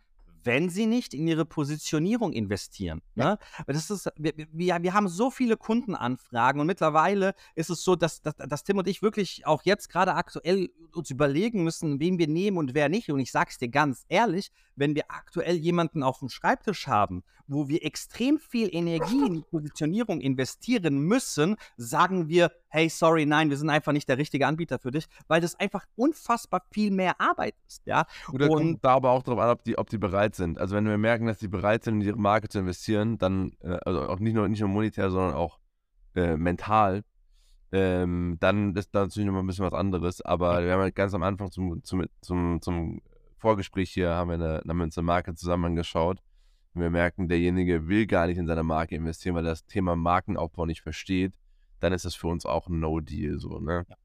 [0.43, 3.01] wenn sie nicht in ihre Positionierung investieren.
[3.15, 3.37] Ne?
[3.65, 7.95] Weil Das ist, wir, wir, wir haben so viele Kundenanfragen und mittlerweile ist es so,
[7.95, 12.17] dass, dass, dass Tim und ich wirklich auch jetzt gerade aktuell uns überlegen müssen, wen
[12.17, 13.09] wir nehmen und wer nicht.
[13.09, 17.67] Und ich sag's dir ganz ehrlich, wenn wir aktuell jemanden auf dem Schreibtisch haben, wo
[17.67, 23.57] wir extrem viel Energie in die Positionierung investieren müssen, sagen wir, hey, sorry, nein, wir
[23.57, 27.55] sind einfach nicht der richtige Anbieter für dich, weil das einfach unfassbar viel mehr Arbeit
[27.67, 28.05] ist, ja.
[28.32, 30.59] Oder Und- da aber auch darauf an, ob die, ob die bereit sind.
[30.59, 33.78] Also wenn wir merken, dass die bereit sind, in ihre Marke zu investieren, dann, äh,
[33.86, 35.59] also auch nicht nur, nicht nur monetär, sondern auch
[36.15, 37.03] äh, mental,
[37.72, 40.22] ähm, dann ist da natürlich nochmal ein bisschen was anderes.
[40.22, 43.01] Aber wir haben halt ganz am Anfang zum, zum, zum, zum
[43.38, 46.20] Vorgespräch hier haben wir, eine, haben wir uns eine Marke zusammen angeschaut.
[46.74, 49.95] Und wir merken, derjenige will gar nicht in seine Marke investieren, weil er das Thema
[49.95, 51.34] Markenaufbau nicht versteht.
[51.80, 53.39] Dann ist das für uns auch ein No-Deal.
[53.39, 53.86] So, ne?
[53.89, 53.95] Ja.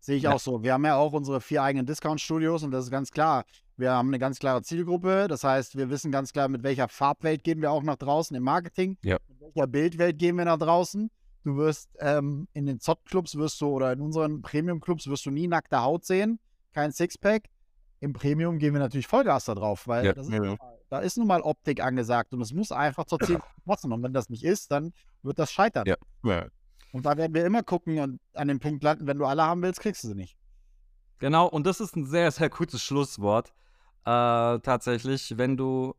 [0.00, 0.34] Sehe ich ja.
[0.34, 0.62] auch so.
[0.62, 3.44] Wir haben ja auch unsere vier eigenen Discount-Studios und das ist ganz klar.
[3.76, 5.26] Wir haben eine ganz klare Zielgruppe.
[5.28, 8.42] Das heißt, wir wissen ganz klar, mit welcher Farbwelt gehen wir auch nach draußen im
[8.42, 8.98] Marketing.
[9.02, 9.18] Ja.
[9.28, 11.10] Mit welcher Bildwelt gehen wir nach draußen.
[11.44, 15.46] Du wirst ähm, in den Zott-Clubs wirst du oder in unseren Premium-Clubs wirst du nie
[15.48, 16.38] nackte Haut sehen.
[16.72, 17.48] Kein Sixpack.
[18.00, 20.12] Im Premium gehen wir natürlich Vollgas da drauf, weil Ja.
[20.12, 20.58] das ist,
[20.90, 23.92] da ist nun mal Optik angesagt und es muss einfach zur Zielgruppe passen.
[23.92, 24.92] Und wenn das nicht ist, dann
[25.22, 25.86] wird das scheitern.
[25.86, 25.96] Ja.
[26.94, 29.62] Und da werden wir immer gucken und an den Punkt landen, wenn du alle haben
[29.62, 30.36] willst, kriegst du sie nicht.
[31.18, 33.52] Genau, und das ist ein sehr, sehr gutes Schlusswort.
[34.04, 35.96] Äh, tatsächlich, wenn du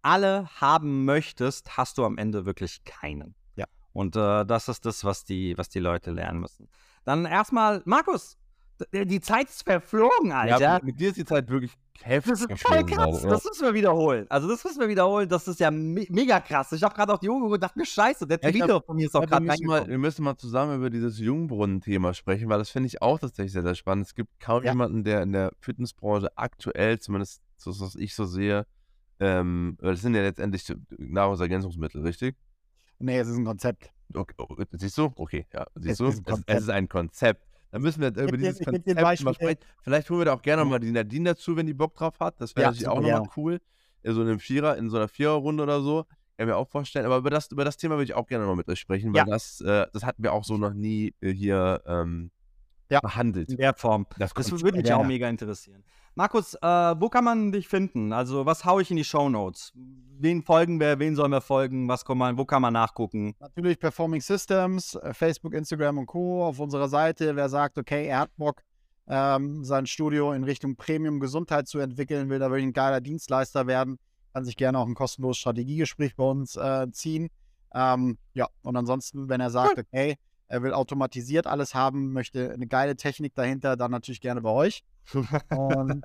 [0.00, 3.34] alle haben möchtest, hast du am Ende wirklich keinen.
[3.56, 3.64] Ja.
[3.92, 6.68] Und äh, das ist das, was die, was die Leute lernen müssen.
[7.02, 8.37] Dann erstmal, Markus,
[8.92, 10.60] die Zeit ist verflogen, Alter.
[10.60, 11.72] Ja, mit dir ist die Zeit wirklich
[12.02, 12.30] heftig.
[12.32, 13.22] Das ist voll krass.
[13.24, 13.28] ja.
[13.30, 14.26] Das müssen wir wiederholen.
[14.28, 15.28] Also, das müssen wir wiederholen.
[15.28, 16.70] Das ist ja me mega krass.
[16.72, 18.96] Ich habe gerade auf die Uhr geguckt und dachte mir, Scheiße, der Ja, Tweet von
[18.96, 19.90] mir ist auch Ja, gerade müssen mal, reingekommen.
[19.90, 23.62] wir müssen mal zusammen über dieses Jungbrunnen-Thema sprechen, weil das finde ich auch tatsächlich sehr,
[23.62, 24.06] sehr spannend.
[24.06, 24.70] Es gibt kaum Ja.
[24.70, 28.66] jemanden, der in der Fitnessbranche aktuell, zumindest so, was ich so sehe,
[29.20, 32.36] ähm, das sind ja letztendlich Nahrungsergänzungsmittel, richtig?
[33.00, 33.90] Nee, es ist ein Konzept.
[34.14, 35.12] Okay, oh, siehst du?
[35.16, 35.66] Okay, ja.
[35.74, 36.06] Siehst Es du?
[36.06, 37.44] ist Es, es ist ein Konzept.
[37.70, 39.34] Dann müssen wir über geb dir- dieses ein Konzept mal Beispiel.
[39.34, 39.60] sprechen.
[39.82, 42.40] Vielleicht holen wir da auch gerne mal die Nadine dazu, wenn die Bock drauf hat.
[42.40, 43.28] Das wäre Ja, natürlich auch nochmal gerne.
[43.36, 43.58] cool.
[44.02, 46.04] In so einem Vierer, in so einer Viererrunde oder so.
[46.38, 47.04] Kann mir auch vorstellen.
[47.04, 49.18] Aber über das, über das Thema würde ich auch gerne noch mit euch sprechen, weil
[49.18, 49.24] Ja.
[49.24, 52.30] das, äh, das hatten wir auch so noch nie äh, hier ähm,
[52.90, 53.00] Ja.
[53.00, 53.50] behandelt.
[53.50, 54.06] In der Form.
[54.18, 55.84] Das Das würde mich auch mega interessieren.
[56.14, 58.12] Markus, äh, wo kann man dich finden?
[58.12, 59.72] Also, was haue ich in die Shownotes?
[60.18, 60.98] Wen folgen wir?
[60.98, 61.86] Wen sollen wir folgen?
[61.88, 63.36] Was kann man, wo kann man nachgucken?
[63.38, 66.44] Natürlich Performing Systems, äh, Facebook, Instagram und Co.
[66.44, 67.36] auf unserer Seite.
[67.36, 68.62] Wer sagt, okay, er hat Bock,
[69.06, 73.68] ähm, sein Studio in Richtung Premium Gesundheit zu entwickeln, will da wirklich ein geiler Dienstleister
[73.68, 73.98] werden,
[74.34, 77.28] kann sich gerne auch ein kostenloses Strategiegespräch bei uns äh, ziehen.
[77.72, 80.16] Ähm, ja, und ansonsten, wenn er sagt, okay,
[80.48, 84.82] er will automatisiert alles haben, möchte eine geile Technik dahinter, dann natürlich gerne bei euch.
[85.50, 86.04] Und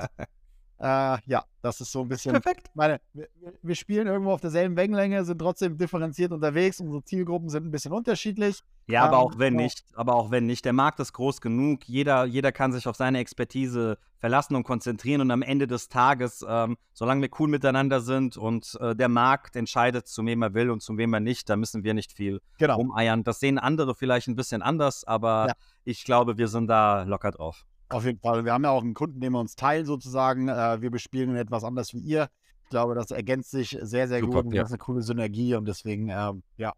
[0.83, 2.69] äh, ja, das ist so ein bisschen Perfekt.
[2.73, 3.27] meine, wir,
[3.61, 6.79] wir- spielen irgendwo auf derselben Wellenlänge, sind trotzdem differenziert unterwegs.
[6.81, 8.59] Unsere Zielgruppen sind ein bisschen unterschiedlich.
[8.87, 10.65] Ja, aber Ähm, auch wenn nicht, aber auch wenn nicht.
[10.65, 11.85] Der Markt ist groß genug.
[11.87, 15.21] Jeder, jeder kann sich auf seine Expertise verlassen und konzentrieren.
[15.21, 19.55] Und am Ende des Tages, ähm, solange wir cool miteinander sind und äh, der Markt
[19.55, 22.41] entscheidet, zu wem er will und zu wem er nicht, da müssen wir nicht viel
[22.57, 22.75] Genau.
[22.75, 23.23] rumeiern.
[23.23, 25.53] Das sehen andere vielleicht ein bisschen anders, aber Ja.
[25.85, 27.65] ich glaube, wir sind da locker drauf.
[27.93, 28.43] Auf jeden Fall.
[28.45, 30.47] Wir haben ja auch einen Kunden, den wir uns teilen sozusagen.
[30.47, 32.29] Äh, wir bespielen ihn etwas anders wie ihr.
[32.63, 34.45] Ich glaube, das ergänzt sich sehr, sehr Super, gut.
[34.45, 34.61] Und ja.
[34.61, 36.73] Das ist eine coole Synergie und deswegen, ähm, ja.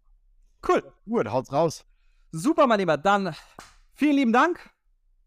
[0.67, 0.83] Cool.
[1.07, 1.85] Gut, haut's raus.
[2.31, 2.97] Super, mein Lieber.
[2.97, 3.33] Dann
[3.93, 4.69] vielen lieben Dank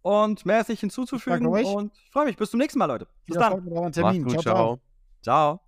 [0.03, 1.45] und mehr ist nicht hinzuzufügen.
[1.45, 1.67] danke euch.
[1.67, 2.37] Und ich freue mich.
[2.37, 3.07] Bis zum nächsten Mal, Leute.
[3.27, 3.53] Bis Viel dann.
[3.53, 4.25] Eurem Macht's Termin.
[4.25, 4.55] gut, ciao, ciao.
[4.55, 4.81] ciao.
[5.23, 5.68] Ciao.